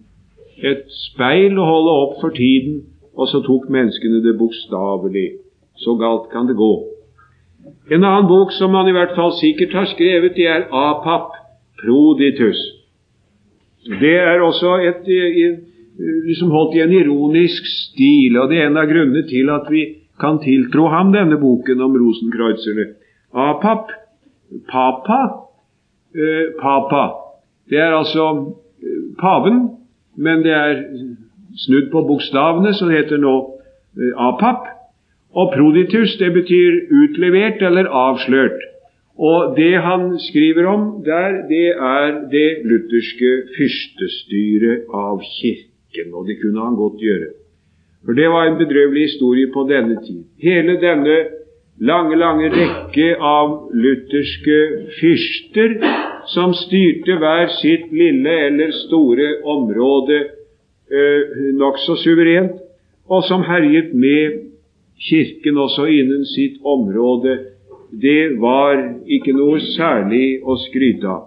et 0.64 0.84
speil 1.10 1.58
å 1.60 1.68
holde 1.68 1.94
opp 2.04 2.20
for 2.22 2.34
tiden, 2.36 2.82
og 3.14 3.28
så 3.30 3.42
tok 3.44 3.68
menneskene 3.72 4.22
det 4.24 4.36
bokstavelig. 4.38 5.28
Så 5.78 5.96
galt 5.98 6.30
kan 6.32 6.48
det 6.48 6.56
gå. 6.58 6.72
En 7.92 8.04
annen 8.04 8.28
bok 8.28 8.52
som 8.56 8.74
han 8.76 8.88
i 8.88 8.94
hvert 8.96 9.14
fall 9.16 9.34
sikkert 9.38 9.74
har 9.76 9.88
skrevet, 9.90 10.36
det 10.36 10.48
er 10.48 10.66
Apap 10.72 11.34
Proditus. 11.80 12.60
Det 13.84 14.14
er 14.16 14.40
også 14.40 14.78
et, 14.88 15.08
liksom 16.28 16.52
holdt 16.54 16.78
i 16.78 16.82
en 16.84 16.94
ironisk 16.96 17.66
stil, 17.68 18.38
og 18.40 18.48
det 18.50 18.60
er 18.60 18.70
en 18.70 18.80
av 18.80 18.88
grunnene 18.88 19.26
til 19.28 19.52
at 19.52 19.68
vi 19.72 19.84
kan 20.20 20.38
tiltro 20.40 20.88
ham 20.88 21.12
denne 21.12 21.36
boken 21.40 21.82
om 21.84 21.96
rosenkreuzerne. 22.00 22.86
Apap, 23.34 23.90
papa, 24.70 25.20
eh, 26.14 26.54
papa. 26.60 27.04
Det 27.68 27.80
er 27.80 27.96
altså 27.96 28.28
eh, 28.80 29.00
paven, 29.20 29.64
men 30.16 30.44
det 30.44 30.54
er 30.54 30.82
snudd 31.64 31.90
på 31.92 32.04
bokstavene, 32.08 32.72
det 32.74 32.98
heter 32.98 33.20
nå 33.22 33.34
eh, 33.98 34.14
apap. 34.28 34.70
Og 35.34 35.50
proditus, 35.50 36.14
det 36.20 36.30
betyr 36.34 36.76
utlevert 36.94 37.62
eller 37.62 37.90
avslørt. 37.90 38.60
Og 39.18 39.56
det 39.56 39.80
han 39.82 40.12
skriver 40.18 40.66
om 40.66 40.84
der, 41.06 41.40
det 41.48 41.70
er 41.74 42.20
det 42.30 42.48
lutherske 42.66 43.30
fyrstestyret 43.56 44.90
av 44.94 45.22
Kirken. 45.26 46.14
Og 46.14 46.26
det 46.26 46.38
kunne 46.42 46.62
han 46.62 46.78
godt 46.78 47.02
gjøre. 47.02 47.32
For 48.04 48.14
det 48.14 48.28
var 48.30 48.46
en 48.46 48.58
bedrøvelig 48.58 49.08
historie 49.08 49.50
på 49.54 49.66
denne 49.70 49.98
tid. 50.06 50.22
Hele 50.42 50.78
denne 50.82 51.16
lange, 51.80 52.18
lange 52.18 52.50
rekke 52.54 53.14
av 53.18 53.70
lutherske 53.74 54.58
fyrster 55.00 55.78
som 56.32 56.54
styrte 56.56 57.18
hver 57.20 57.50
sitt 57.60 57.92
lille 57.92 58.34
eller 58.48 58.72
store 58.84 59.28
område 59.44 60.20
eh, 60.24 61.38
nokså 61.58 61.96
suverent, 62.02 62.60
og 63.08 63.24
som 63.28 63.44
herjet 63.44 63.92
med 63.94 64.40
Kirken 65.04 65.58
også 65.58 65.88
innen 65.90 66.24
sitt 66.24 66.60
område, 66.62 67.38
det 67.90 68.38
var 68.40 68.78
ikke 69.06 69.34
noe 69.36 69.58
særlig 69.74 70.40
å 70.46 70.56
skryte 70.68 71.10
av. 71.10 71.26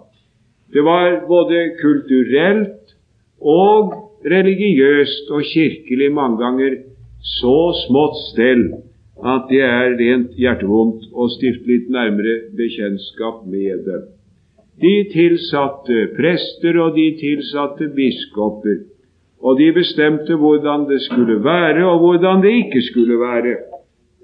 Det 0.72 0.82
var 0.84 1.22
både 1.28 1.60
kulturelt 1.78 2.94
og 3.38 3.94
religiøst 4.28 5.30
og 5.30 5.46
kirkelig 5.46 6.10
mange 6.12 6.40
ganger 6.42 6.76
så 7.38 7.56
smått 7.86 8.18
stell 8.32 8.64
at 9.18 9.48
det 9.50 9.62
er 9.64 9.96
rent 9.98 10.36
hjertevondt 10.38 11.08
å 11.12 11.28
stifte 11.34 11.70
litt 11.70 11.88
nærmere 11.92 12.50
bekjentskap 12.58 13.44
med 13.46 13.86
dem. 13.86 14.04
De 14.80 14.94
tilsatte 15.12 16.06
prester 16.16 16.78
og 16.84 16.94
de 16.94 17.08
tilsatte 17.20 17.88
biskoper 17.96 18.78
og 19.40 19.58
de 19.58 19.72
bestemte 19.72 20.36
hvordan 20.36 20.86
det 20.90 21.00
skulle 21.02 21.44
være, 21.44 21.90
og 21.90 21.98
hvordan 21.98 22.42
det 22.42 22.52
ikke 22.62 22.82
skulle 22.82 23.18
være, 23.20 23.56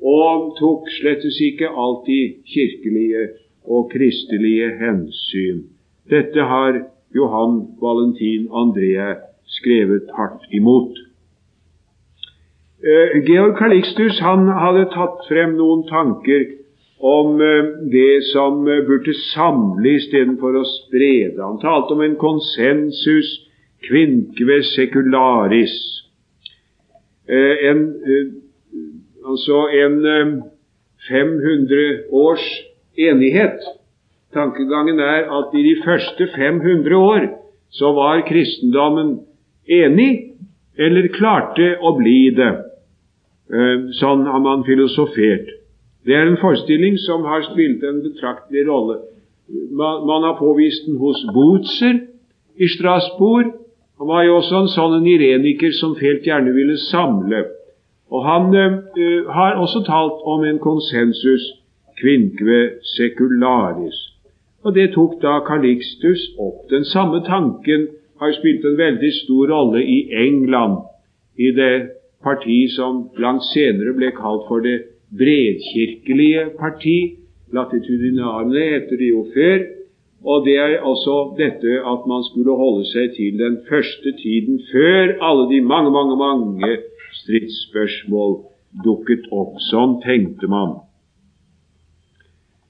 og 0.03 0.57
tok 0.59 0.91
slettes 0.99 1.37
ikke 1.41 1.69
alltid 1.69 2.25
kirkelige 2.55 3.23
og 3.65 3.91
kristelige 3.95 4.69
hensyn. 4.83 5.63
Dette 6.11 6.41
har 6.41 6.83
Johan 7.15 7.55
Valentin 7.83 8.49
Andrea 8.53 9.15
skrevet 9.47 10.11
hardt 10.19 10.45
imot. 10.53 10.99
Eh, 12.85 13.25
Georg 13.27 13.57
Calixtus 13.59 14.19
han 14.21 14.49
hadde 14.65 14.85
tatt 14.93 15.23
frem 15.31 15.55
noen 15.57 15.87
tanker 15.89 16.45
om 17.05 17.41
eh, 17.41 17.73
det 17.93 18.25
som 18.33 18.63
burde 18.65 19.13
samle 19.35 19.97
istedenfor 19.99 20.57
å 20.57 20.65
sprede. 20.69 21.43
Han 21.43 21.61
talte 21.61 21.97
om 21.97 22.05
en 22.05 22.17
konsensus 22.21 23.35
kvinkve 23.89 24.63
secularis. 24.63 25.75
Eh, 27.29 27.71
en, 27.71 27.79
eh, 28.05 28.27
altså 29.29 29.69
en 29.69 30.43
500 31.09 31.75
eh, 31.75 32.01
års 32.13 32.47
enighet. 32.99 33.61
Tankegangen 34.33 35.01
er 35.01 35.31
at 35.39 35.55
i 35.55 35.63
de 35.63 35.77
første 35.85 36.29
500 36.37 36.97
år 36.97 37.29
så 37.71 37.93
var 37.93 38.27
kristendommen 38.29 39.19
enig, 39.67 40.37
eller 40.79 41.09
klarte 41.15 41.77
å 41.81 41.95
bli 41.99 42.31
det. 42.35 42.53
Sånn 43.95 44.25
har 44.27 44.41
man 44.43 44.65
filosofert. 44.67 45.51
Det 46.05 46.15
er 46.15 46.27
en 46.29 46.41
forestilling 46.41 46.99
som 47.01 47.25
har 47.25 47.43
spilt 47.53 47.85
en 47.85 48.03
betraktelig 48.05 48.69
rolle. 48.69 48.99
Man, 49.73 50.07
man 50.07 50.23
har 50.27 50.37
påvist 50.39 50.87
den 50.87 50.97
hos 50.97 51.21
Bootser 51.35 52.01
i 52.57 52.69
Strasbourg, 52.69 53.53
han 53.99 54.09
var 54.09 54.25
jo 54.27 54.37
også 54.37 54.57
en 54.59 54.73
sånn 54.73 55.07
ireniker 55.07 55.73
som 55.79 55.95
felt 55.97 56.27
gjerne 56.27 56.53
ville 56.53 56.77
samle. 56.91 57.45
Og 58.11 58.25
Han 58.27 58.51
uh, 58.55 59.31
har 59.33 59.57
også 59.57 59.85
talt 59.87 60.25
om 60.29 60.43
en 60.45 60.59
konsensus 60.59 61.45
kvinkve 62.01 62.83
secularis. 62.97 64.01
Og 64.65 64.75
Det 64.75 64.91
tok 64.95 65.21
da 65.23 65.39
Calixtus 65.47 66.27
opp. 66.41 66.67
Den 66.71 66.85
samme 66.85 67.23
tanken 67.27 67.87
har 68.21 68.33
spilt 68.35 68.65
en 68.65 68.79
veldig 68.79 69.13
stor 69.25 69.53
rolle 69.53 69.83
i 69.83 69.99
England, 70.27 70.83
i 71.39 71.51
det 71.55 71.91
parti 72.23 72.65
som 72.75 73.09
langt 73.19 73.45
senere 73.53 73.95
ble 73.95 74.11
kalt 74.17 74.47
for 74.49 74.65
det 74.65 74.79
bredkirkelige 75.19 76.51
parti. 76.59 76.99
Latitudinarene 77.53 78.65
heter 78.75 78.97
det 79.01 79.11
jo 79.11 79.27
før. 79.35 79.59
Og 80.25 80.47
det 80.47 80.57
er 80.57 80.81
altså 80.81 81.17
dette 81.39 81.73
at 81.93 82.07
man 82.09 82.25
skulle 82.31 82.57
holde 82.57 82.87
seg 82.89 83.13
til 83.17 83.39
den 83.39 83.59
første 83.69 84.15
tiden 84.23 84.61
før 84.73 85.19
alle 85.21 85.45
de 85.53 85.61
mange, 85.61 85.91
mange, 85.91 86.17
mange 86.17 86.79
stridsspørsmål 87.21 88.39
dukket 88.85 89.29
opp. 89.33 89.61
Sånn 89.71 89.99
tenkte 90.05 90.49
man. 90.49 90.79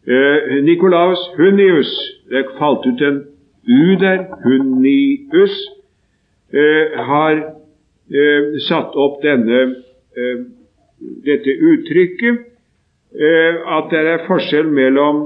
Eh, 0.05 0.61
Nikolaus 0.67 1.23
Hunnius 1.39 1.93
Det 2.29 2.45
falt 2.59 2.85
ut 2.85 3.01
en 3.01 3.23
U 3.69 3.97
der. 4.01 4.27
Hunnius 4.45 5.55
eh, 6.53 6.99
har 7.09 7.39
eh, 8.11 8.59
satt 8.69 8.97
opp 9.01 9.23
denne, 9.23 9.61
eh, 10.17 10.43
dette 10.99 11.55
uttrykket 11.71 12.43
eh, 13.15 13.63
at 13.77 13.91
det 13.91 14.03
er 14.15 14.27
forskjell 14.29 14.69
mellom 14.71 15.25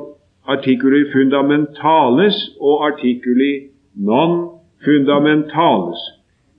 artikuli 0.49 1.05
fundamentales 1.13 2.39
og 2.61 2.87
artikuli 2.89 3.53
non 3.97 4.39
fundamentales. 4.85 6.01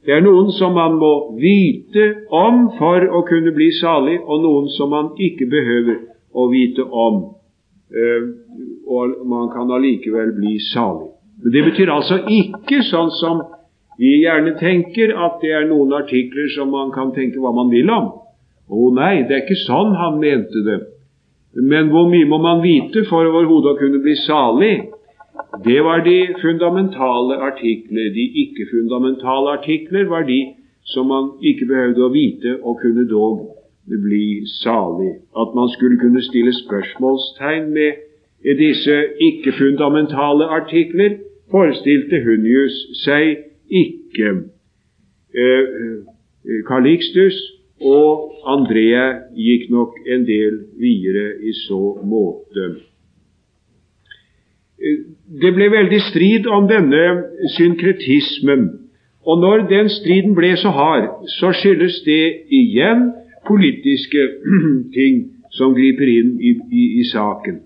Det 0.06 0.16
er 0.16 0.24
noen 0.24 0.52
som 0.56 0.74
man 0.78 0.96
må 1.02 1.14
vite 1.42 2.06
om 2.34 2.70
for 2.78 3.04
å 3.04 3.24
kunne 3.28 3.52
bli 3.56 3.70
salig, 3.82 4.20
og 4.24 4.44
noen 4.46 4.70
som 4.78 4.94
man 4.94 5.12
ikke 5.20 5.50
behøver 5.52 6.00
å 6.34 6.48
vite 6.52 6.86
om. 6.86 7.22
Eh, 7.90 8.30
og 8.88 9.22
man 9.28 9.50
kan 9.54 9.72
allikevel 9.72 10.34
bli 10.38 10.58
salig. 10.72 11.10
Men 11.44 11.54
Det 11.54 11.64
betyr 11.72 11.92
altså 11.94 12.22
ikke 12.28 12.84
sånn 12.88 13.12
som 13.20 13.44
vi 14.00 14.22
gjerne 14.24 14.56
tenker, 14.60 15.12
at 15.12 15.42
det 15.42 15.52
er 15.52 15.68
noen 15.68 15.94
artikler 15.94 16.48
som 16.56 16.72
man 16.72 16.92
kan 16.96 17.12
tenke 17.16 17.42
hva 17.42 17.52
man 17.56 17.72
vil 17.72 17.90
om. 17.92 18.12
Å 18.70 18.90
nei, 18.94 19.24
det 19.26 19.36
er 19.36 19.44
ikke 19.46 19.62
sånn 19.66 19.96
han 19.98 20.20
mente 20.22 20.62
det. 20.66 20.80
Men 21.58 21.90
hvor 21.90 22.10
mye 22.12 22.28
må 22.30 22.38
man 22.42 22.62
vite 22.62 23.04
for 23.10 23.26
overhodet 23.26 23.74
å 23.74 23.80
kunne 23.80 24.02
bli 24.04 24.14
salig? 24.22 24.76
Det 25.66 25.80
var 25.82 26.04
de 26.06 26.18
fundamentale 26.42 27.40
artikler. 27.50 28.12
De 28.14 28.26
ikke-fundamentale 28.44 29.56
artikler 29.58 30.06
var 30.12 30.28
de 30.28 30.42
som 30.94 31.10
man 31.10 31.32
ikke 31.42 31.66
behøvde 31.70 32.06
å 32.06 32.14
vite 32.14 32.54
og 32.62 32.78
kunne 32.84 33.08
dog 33.10 33.48
bli 33.90 34.46
salig. 34.60 35.16
At 35.34 35.56
man 35.58 35.70
skulle 35.74 35.98
kunne 35.98 36.22
stille 36.22 36.54
spørsmålstegn 36.54 37.74
med 37.74 38.06
disse 38.62 38.96
ikke-fundamentale 39.28 40.46
artikler, 40.60 41.18
forestilte 41.52 42.22
Hunnius 42.26 42.78
seg 43.04 43.40
ikke. 43.70 44.36
Eh, 45.34 45.66
Calixtus 46.68 47.34
eh, 47.34 47.59
og 47.82 48.44
Andrea 48.48 49.06
gikk 49.36 49.70
nok 49.72 49.96
en 50.08 50.26
del 50.28 50.60
videre 50.80 51.40
i 51.48 51.54
så 51.66 51.96
måte. 52.04 52.68
Det 55.42 55.52
ble 55.56 55.70
veldig 55.72 56.02
strid 56.08 56.48
om 56.48 56.68
denne 56.68 57.04
synkretismen. 57.56 58.68
Og 59.28 59.42
når 59.42 59.66
den 59.70 59.90
striden 59.92 60.36
ble 60.36 60.54
så 60.58 60.72
hard, 60.76 61.10
så 61.40 61.52
skyldes 61.56 62.02
det 62.06 62.24
igjen 62.56 63.10
politiske 63.48 64.28
ting 64.98 65.26
som 65.56 65.74
griper 65.76 66.08
inn 66.08 66.38
i, 66.40 66.56
i, 66.72 66.86
i 67.02 67.08
saken. 67.10 67.62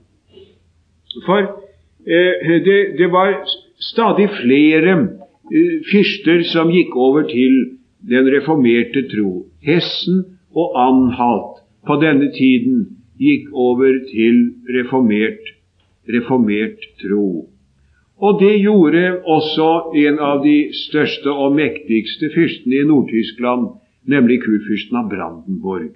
For 1.25 1.43
eh, 1.43 2.57
det, 2.65 2.79
det, 2.97 3.09
var 3.13 3.35
stadig 3.79 4.29
flere 4.39 4.95
eh, 4.97 5.75
fyrster 5.91 6.43
som 6.49 6.71
gikk 6.73 6.95
over 6.97 7.27
til 7.29 7.59
den 8.09 8.27
reformerte 8.33 9.05
tro. 9.11 9.45
Hessen 9.63 10.23
og 10.55 10.75
Anhalt 10.79 11.63
på 11.87 11.97
denne 12.01 12.31
tiden 12.35 12.85
gikk 13.19 13.49
over 13.53 13.99
til 14.09 14.39
reformert, 14.75 15.43
reformert 16.09 16.83
tro. 17.01 17.49
Og 18.23 18.39
det 18.39 18.53
gjorde 18.61 19.03
også 19.25 19.69
en 19.99 20.19
av 20.21 20.43
de 20.43 20.57
største 20.85 21.31
og 21.31 21.55
mektigste 21.57 22.29
fyrstene 22.35 22.83
i 22.83 22.87
Nord-Tyskland, 22.87 23.71
nemlig 24.07 24.41
kurfyrsten 24.43 24.99
av 24.99 25.09
Brandenborg, 25.11 25.91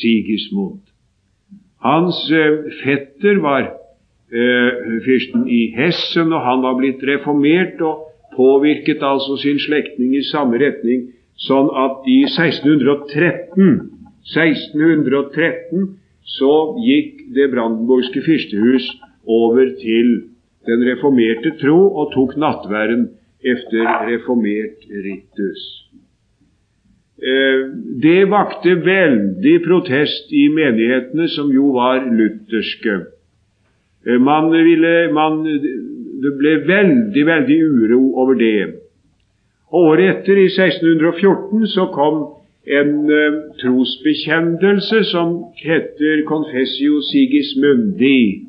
Sigismund. 0.00 0.82
Hans 1.82 2.18
eh, 2.30 2.68
fetter 2.82 3.40
var 3.42 3.64
eh, 3.66 5.00
fyrsten 5.06 5.48
i 5.48 5.62
Hessen, 5.76 6.32
og 6.32 6.44
han 6.44 6.62
var 6.64 6.76
blitt 6.78 7.02
reformert 7.08 7.80
og 7.82 8.06
påvirket 8.36 9.02
altså 9.04 9.36
sin 9.40 9.58
slektning 9.60 10.14
i 10.16 10.24
samme 10.28 10.60
retning, 10.62 11.08
sånn 11.46 11.70
at 11.84 12.06
i 12.10 12.22
1613 12.28 13.88
1613 14.22 15.88
så 16.38 16.52
gikk 16.78 17.24
det 17.34 17.48
brandenborgske 17.50 18.22
fyrstehus 18.22 18.86
over 19.26 19.72
til 19.80 20.12
den 20.68 20.84
reformerte 20.86 21.56
tro 21.58 21.78
og 21.90 22.12
tok 22.14 22.36
nattværen 22.38 23.08
efter 23.42 23.88
reformert 24.06 24.84
ritus. 25.04 25.62
Eh, 27.22 27.66
det 28.02 28.30
vakte 28.30 28.76
veldig 28.82 29.56
protest 29.66 30.30
i 30.34 30.48
menighetene, 30.50 31.28
som 31.28 31.50
jo 31.54 31.72
var 31.74 32.06
lutherske. 32.06 32.96
Eh, 34.06 34.18
man 34.18 34.50
ville, 34.50 35.12
man, 35.14 35.42
det 36.22 36.32
ble 36.38 36.56
veldig, 36.66 37.26
veldig 37.26 37.58
uro 37.62 38.00
over 38.22 38.38
det. 38.38 38.81
Året 39.72 40.04
etter, 40.10 40.36
i 40.36 40.48
1614, 40.50 41.66
så 41.72 41.86
kom 41.94 42.18
en 42.66 42.92
eh, 43.10 43.38
trosbekjennelse 43.62 45.04
som 45.08 45.38
heter 45.56 46.24
Confessio 46.28 47.00
Sigismundi. 47.08 48.48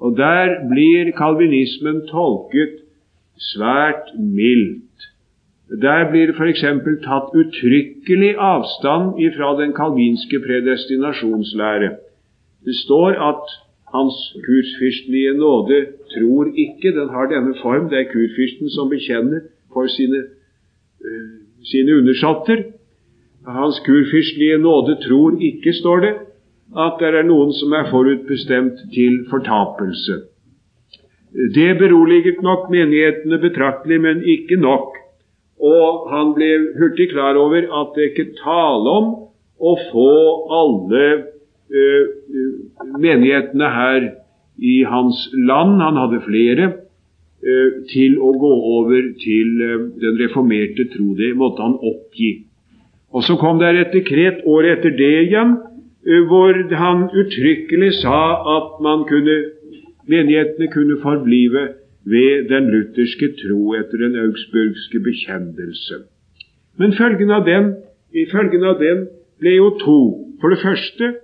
Og 0.00 0.16
Der 0.16 0.68
blir 0.70 1.10
kalvinismen 1.14 2.04
tolket 2.10 2.82
svært 3.38 4.12
mildt. 4.18 4.84
Der 5.82 6.10
blir 6.10 6.30
det 6.30 6.36
f.eks. 6.38 6.64
tatt 7.04 7.34
uttrykkelig 7.36 8.34
avstand 8.38 9.18
ifra 9.20 9.52
den 9.60 9.74
kalvinske 9.76 10.40
predestinasjonslære. 10.46 11.90
Det 12.64 12.76
står 12.84 13.18
at 13.30 13.58
Hans 13.94 14.16
kursfyrstelige 14.46 15.32
nåde 15.34 15.78
tror 16.14 16.50
ikke. 16.64 16.90
Den 17.00 17.08
har 17.08 17.26
denne 17.26 17.54
form. 17.62 17.88
Det 17.88 17.98
er 17.98 18.12
kurfyrsten 18.12 18.68
som 18.70 18.90
bekjenner 18.90 19.40
for 19.72 19.86
sine, 19.86 20.24
sine 21.64 21.98
undersåtter. 22.00 22.64
Hans 23.46 23.80
kurfyrstlige 23.86 24.58
nåde 24.58 24.98
tror 25.04 25.38
ikke, 25.40 25.72
står 25.72 26.00
det, 26.04 26.14
at 26.76 26.98
det 27.00 27.14
er 27.16 27.28
noen 27.28 27.52
som 27.56 27.72
er 27.72 27.88
forutbestemt 27.88 28.82
til 28.92 29.22
fortapelse. 29.30 30.18
Det 31.54 31.70
beroliget 31.80 32.42
nok 32.42 32.68
menighetene 32.72 33.38
betraktelig, 33.40 34.00
men 34.00 34.22
ikke 34.24 34.56
nok. 34.60 34.96
Og 35.58 36.10
han 36.12 36.34
ble 36.36 36.50
hurtig 36.78 37.10
klar 37.12 37.38
over 37.40 37.64
at 37.80 37.96
det 37.96 38.10
ikke 38.10 38.36
tale 38.42 38.94
om 39.00 39.08
å 39.58 39.72
få 39.90 40.12
alle 40.60 41.04
uh, 41.18 42.04
menighetene 43.00 43.70
her 43.74 44.10
i 44.58 44.82
hans 44.86 45.28
land, 45.34 45.80
han 45.82 45.98
hadde 45.98 46.22
flere, 46.26 46.68
til 47.92 48.18
å 48.18 48.32
gå 48.34 48.52
over 48.78 49.12
til 49.22 49.62
uh, 49.62 49.84
den 50.02 50.18
reformerte 50.18 50.88
tro. 50.94 51.12
Det 51.14 51.34
måtte 51.38 51.62
han 51.62 51.76
oppgi. 51.78 52.32
Og 53.14 53.24
så 53.24 53.38
kom 53.40 53.60
det 53.60 53.70
et 53.78 53.94
dekret 53.94 54.42
året 54.44 54.78
etter 54.78 54.96
det 54.98 55.12
igjen, 55.28 55.54
eh, 56.04 56.24
hvor 56.28 56.58
han 56.76 57.06
uttrykkelig 57.08 57.92
sa 58.02 58.18
at 58.56 58.82
kunne, 59.08 59.36
menighetene 60.10 60.68
kunne 60.72 60.98
forblive 61.00 61.62
ved 62.04 62.48
den 62.50 62.68
lutherske 62.72 63.32
tro 63.40 63.74
etter 63.78 64.04
den 64.04 64.18
augsburgske 64.24 65.00
bekjennelse. 65.04 66.02
Men 66.78 66.92
følgen 66.92 67.30
av 67.30 67.46
den, 67.46 67.72
følgen 68.32 68.64
av 68.64 68.78
den 68.82 69.06
ble 69.40 69.56
jo 69.56 69.70
to. 69.80 70.00
For 70.40 70.52
det 70.52 70.60
første 70.62 71.14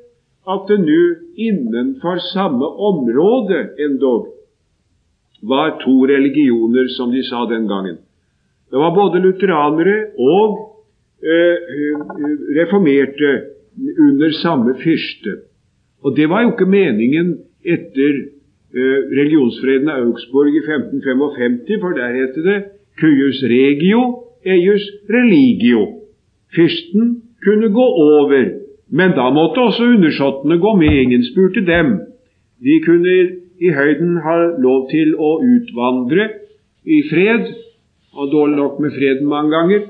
at 0.45 0.67
det 0.69 0.81
nå 0.83 1.03
innenfor 1.41 2.21
samme 2.33 2.67
område 2.89 3.61
endog 3.81 4.34
var 5.49 5.77
to 5.85 6.07
religioner, 6.09 6.89
som 6.97 7.13
de 7.13 7.23
sa 7.23 7.45
den 7.51 7.69
gangen. 7.69 7.99
Det 8.71 8.81
var 8.81 8.95
både 8.97 9.21
lutheranere 9.23 9.97
og 10.19 10.75
Eh, 11.25 11.57
reformerte 12.61 13.31
under 14.09 14.31
samme 14.31 14.75
fyrste. 14.85 15.33
Og 16.03 16.17
det 16.17 16.29
var 16.29 16.43
jo 16.43 16.51
ikke 16.53 16.69
meningen 16.69 17.31
etter 17.65 18.13
eh, 18.77 18.99
religionsfreden 19.19 19.89
av 19.89 20.03
Augsburg 20.03 20.53
i 20.53 20.61
1555, 20.67 21.81
for 21.81 21.97
der 21.97 22.19
heter 22.19 22.45
det 22.49 22.59
cuius 23.01 23.41
regio, 23.49 24.03
eius 24.45 24.85
religio. 25.09 25.87
Fyrsten 26.53 27.23
kunne 27.45 27.73
gå 27.73 27.87
over, 28.11 28.45
men 28.93 29.17
da 29.17 29.31
måtte 29.33 29.65
også 29.65 29.89
undersåttene 29.97 30.61
gå 30.61 30.77
med. 30.77 30.93
Ingen 31.07 31.25
spurte 31.25 31.65
dem. 31.65 31.95
De 32.61 32.81
kunne 32.85 33.17
i 33.65 33.73
høyden 33.73 34.19
har 34.25 34.59
lov 34.61 34.89
til 34.91 35.15
å 35.17 35.37
utvandre 35.41 36.29
i 36.85 37.01
fred, 37.09 37.47
og 38.15 38.31
dårlig 38.33 38.59
nok 38.61 38.81
med 38.85 38.95
freden 38.95 39.31
mange 39.31 39.55
ganger, 39.55 39.87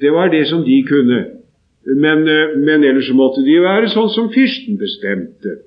det 0.00 0.12
var 0.14 0.30
det 0.32 0.44
som 0.50 0.62
de 0.64 0.76
kunne. 0.86 1.20
Men, 1.86 2.26
eh, 2.28 2.56
men 2.58 2.84
ellers 2.84 3.10
måtte 3.14 3.44
de 3.46 3.58
være 3.62 3.90
sånn 3.92 4.10
som 4.14 4.30
fyrsten 4.34 4.78
bestemte. 4.78 5.60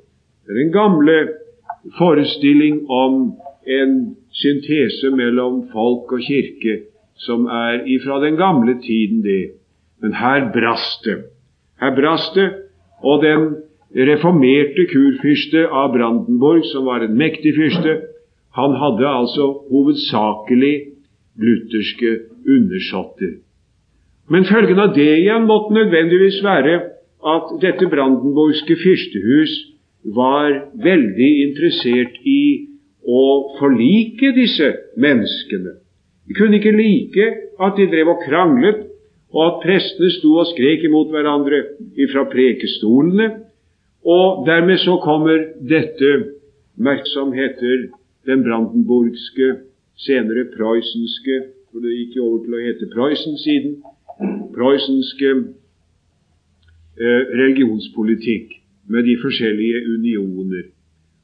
Det 0.44 0.56
er 0.56 0.64
den 0.64 0.74
gamle 0.74 1.18
forestilling 1.98 2.84
om 2.90 3.36
en 3.66 3.94
syntese 4.34 5.12
mellom 5.16 5.68
folk 5.74 6.12
og 6.16 6.24
kirke 6.26 6.84
som 7.20 7.48
er 7.52 7.84
ifra 7.88 8.20
den 8.24 8.38
gamle 8.40 8.78
tiden, 8.84 9.22
det. 9.24 9.56
Men 10.02 10.16
her 10.16 10.52
brast 10.54 11.04
det. 11.06 11.18
Her 11.80 11.96
brast 11.96 12.36
det, 12.36 12.50
og 13.04 13.24
den 13.24 13.50
reformerte 13.96 14.86
kurfyrste 14.92 15.66
av 15.68 15.94
Brandenborg, 15.94 16.64
som 16.72 16.86
var 16.86 17.06
en 17.06 17.18
mektig 17.18 17.56
fyrste, 17.58 17.96
han 18.58 18.76
hadde 18.78 19.08
altså 19.08 19.50
hovedsakelig 19.70 20.76
lutherske 21.40 22.16
undersåtter. 22.50 23.40
Men 24.30 24.46
følgen 24.46 24.80
av 24.82 24.94
det 24.94 25.10
igjen 25.24 25.48
måtte 25.50 25.74
nødvendigvis 25.74 26.42
være 26.46 26.76
at 27.34 27.54
dette 27.62 27.90
brandenborgske 27.92 28.78
fyrstehus 28.80 29.56
var 30.16 30.54
veldig 30.84 31.30
interessert 31.48 32.20
i 32.24 32.42
å 33.04 33.24
forlike 33.60 34.32
disse 34.38 34.70
menneskene. 35.02 35.80
De 36.30 36.38
kunne 36.38 36.60
ikke 36.60 36.76
like 36.78 37.28
at 37.60 37.80
de 37.80 37.90
drev 37.90 38.14
og 38.14 38.24
kranglet, 38.24 38.86
og 39.34 39.42
at 39.46 39.60
prestene 39.66 40.10
sto 40.14 40.36
og 40.42 40.48
skrek 40.50 40.86
imot 40.88 41.12
hverandre 41.14 41.60
ifra 42.02 42.24
prekestolene. 42.32 43.28
Og 44.06 44.46
dermed 44.48 44.78
så 44.78 44.98
kommer 45.04 45.38
dette 45.70 46.12
merksomheter, 46.78 47.88
heter 47.88 47.88
den 48.26 48.44
brandenburgske, 48.44 49.56
senere 50.00 50.46
prøysenske 50.56 51.40
for 51.70 51.86
det 51.86 51.96
gikk 51.96 52.18
jo 52.18 52.26
over 52.26 52.40
til 52.46 52.56
å 52.56 52.64
hete 52.64 52.90
Prøysen 52.94 53.38
siden, 53.44 53.76
prøysenske 54.56 55.30
eh, 56.98 57.24
religionspolitikk 57.42 58.56
med 58.90 59.06
de 59.06 59.16
forskjellige 59.22 59.84
unioner. 59.94 60.64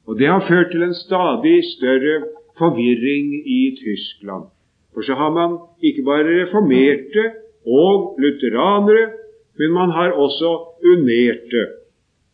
Og 0.06 0.18
Det 0.20 0.28
har 0.30 0.46
ført 0.46 0.70
til 0.70 0.86
en 0.86 0.94
stadig 0.94 1.64
større 1.72 2.20
forvirring 2.58 3.32
i 3.42 3.74
Tyskland. 3.80 4.46
For 4.94 5.02
så 5.02 5.18
har 5.18 5.34
man 5.34 5.58
ikke 5.82 6.06
bare 6.06 6.44
reformerte 6.44 7.24
og 7.66 8.14
lutheranere, 8.22 9.10
men 9.58 9.74
man 9.74 9.90
har 9.90 10.14
også 10.14 10.52
unerte. 10.86 11.66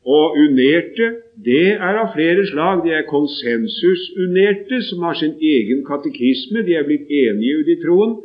Og 0.07 0.35
unerte, 0.35 1.09
det 1.45 1.77
er 1.79 1.99
av 2.01 2.11
flere 2.17 2.43
slag. 2.51 2.83
De 2.83 2.91
er 2.91 3.07
konsensusunerte, 3.07 4.83
som 4.89 5.05
har 5.07 5.15
sin 5.15 5.37
egen 5.39 5.85
katekisme. 5.87 6.65
De 6.67 6.75
er 6.75 6.89
blitt 6.89 7.07
enige 7.07 7.61
ute 7.61 7.77
i 7.77 7.81
troen. 7.85 8.17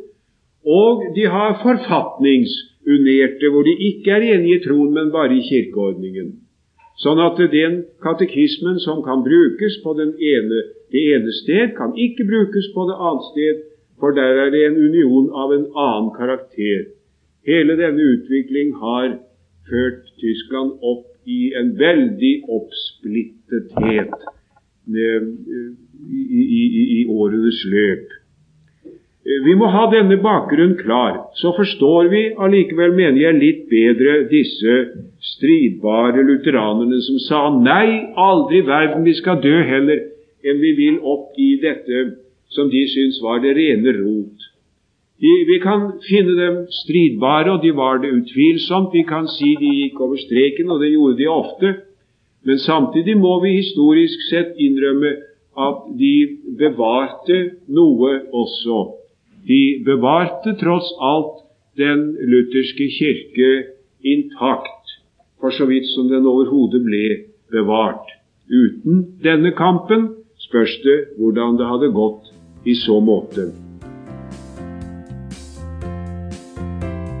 Og 0.66 1.06
de 1.14 1.28
har 1.30 1.60
forfatningsunerte, 1.62 3.50
hvor 3.52 3.62
de 3.62 3.76
ikke 3.90 4.10
er 4.16 4.26
enige 4.34 4.58
i 4.58 4.64
troen, 4.66 4.90
men 4.94 5.14
bare 5.14 5.38
i 5.38 5.46
kirkeordningen. 5.46 6.34
Sånn 6.98 7.20
at 7.22 7.38
den 7.52 7.84
katekismen 8.02 8.80
som 8.82 9.04
kan 9.06 9.22
brukes 9.22 9.78
på 9.84 9.94
ene, 10.02 10.62
det 10.90 11.02
ene 11.14 11.34
sted, 11.44 11.76
kan 11.78 11.94
ikke 11.94 12.26
brukes 12.26 12.72
på 12.74 12.88
det 12.90 12.96
annet 12.98 13.28
sted, 13.30 13.60
for 14.02 14.14
der 14.18 14.42
er 14.46 14.50
det 14.50 14.64
en 14.66 14.80
union 14.82 15.30
av 15.30 15.54
en 15.54 15.68
annen 15.78 16.10
karakter. 16.16 16.88
Hele 17.46 17.78
denne 17.78 18.02
utvikling 18.02 18.74
har 18.82 19.14
ført 19.70 20.10
Tyskland 20.18 20.82
opp 20.82 21.07
i 21.28 21.40
en 21.60 21.74
veldig 21.78 22.32
oppsplittethet 22.56 24.14
eh, 24.18 25.26
i, 26.08 26.22
i, 26.40 26.84
i, 27.00 27.02
årenes 27.12 27.60
løp. 27.68 28.14
Vi 29.44 29.54
må 29.60 29.68
ha 29.68 29.84
denne 29.92 30.16
bakgrunnen 30.24 30.78
klar, 30.78 31.18
så 31.36 31.52
forstår 31.56 32.08
vi 32.08 32.22
allikevel, 32.40 32.94
mener 32.96 33.20
jeg, 33.20 33.40
litt 33.42 33.66
bedre 33.68 34.22
disse 34.30 34.76
stridbare 35.34 36.24
lutheranerne 36.24 37.00
som 37.04 37.18
sa 37.26 37.42
nei, 37.52 38.08
aldri 38.16 38.62
i 38.62 38.68
verden, 38.70 39.04
vi 39.04 39.16
skal 39.18 39.42
dø 39.44 39.58
heller 39.68 40.06
enn 40.48 40.62
vi 40.62 40.72
vil 40.78 41.00
opp 41.04 41.36
i 41.36 41.56
dette 41.60 42.04
som 42.54 42.70
de 42.72 42.86
syns 42.88 43.20
var 43.20 43.42
det 43.44 43.52
rene 43.58 43.92
rot. 43.98 44.47
De, 45.18 45.32
vi 45.48 45.58
kan 45.58 45.92
finne 46.06 46.34
dem 46.38 46.58
stridbare, 46.70 47.56
og 47.56 47.62
de 47.62 47.72
var 47.74 47.98
det 48.02 48.12
utvilsomt. 48.20 48.92
Vi 48.94 49.02
kan 49.08 49.26
si 49.30 49.56
de 49.58 49.72
gikk 49.80 49.98
over 50.04 50.20
streken, 50.20 50.70
og 50.70 50.82
det 50.82 50.92
gjorde 50.92 51.18
de 51.18 51.26
ofte. 51.32 51.72
Men 52.46 52.58
samtidig 52.62 53.16
må 53.18 53.40
vi 53.42 53.56
historisk 53.58 54.22
sett 54.28 54.54
innrømme 54.62 55.16
at 55.58 55.82
de 55.98 56.14
bevarte 56.60 57.40
noe 57.66 58.12
også. 58.30 58.78
De 59.48 59.82
bevarte 59.86 60.54
tross 60.60 60.92
alt 61.02 61.42
den 61.78 62.12
lutherske 62.30 62.86
kirke 62.94 63.50
intakt, 64.06 64.98
for 65.40 65.50
så 65.50 65.66
vidt 65.66 65.90
som 65.94 66.10
den 66.10 66.26
overhodet 66.26 66.84
ble 66.86 67.06
bevart. 67.50 68.06
Uten 68.48 69.18
denne 69.22 69.50
kampen 69.58 70.12
spørs 70.46 70.78
det 70.86 70.98
hvordan 71.18 71.58
det 71.58 71.66
hadde 71.66 71.94
gått 71.94 72.30
i 72.66 72.78
så 72.78 73.00
måte. 73.02 73.50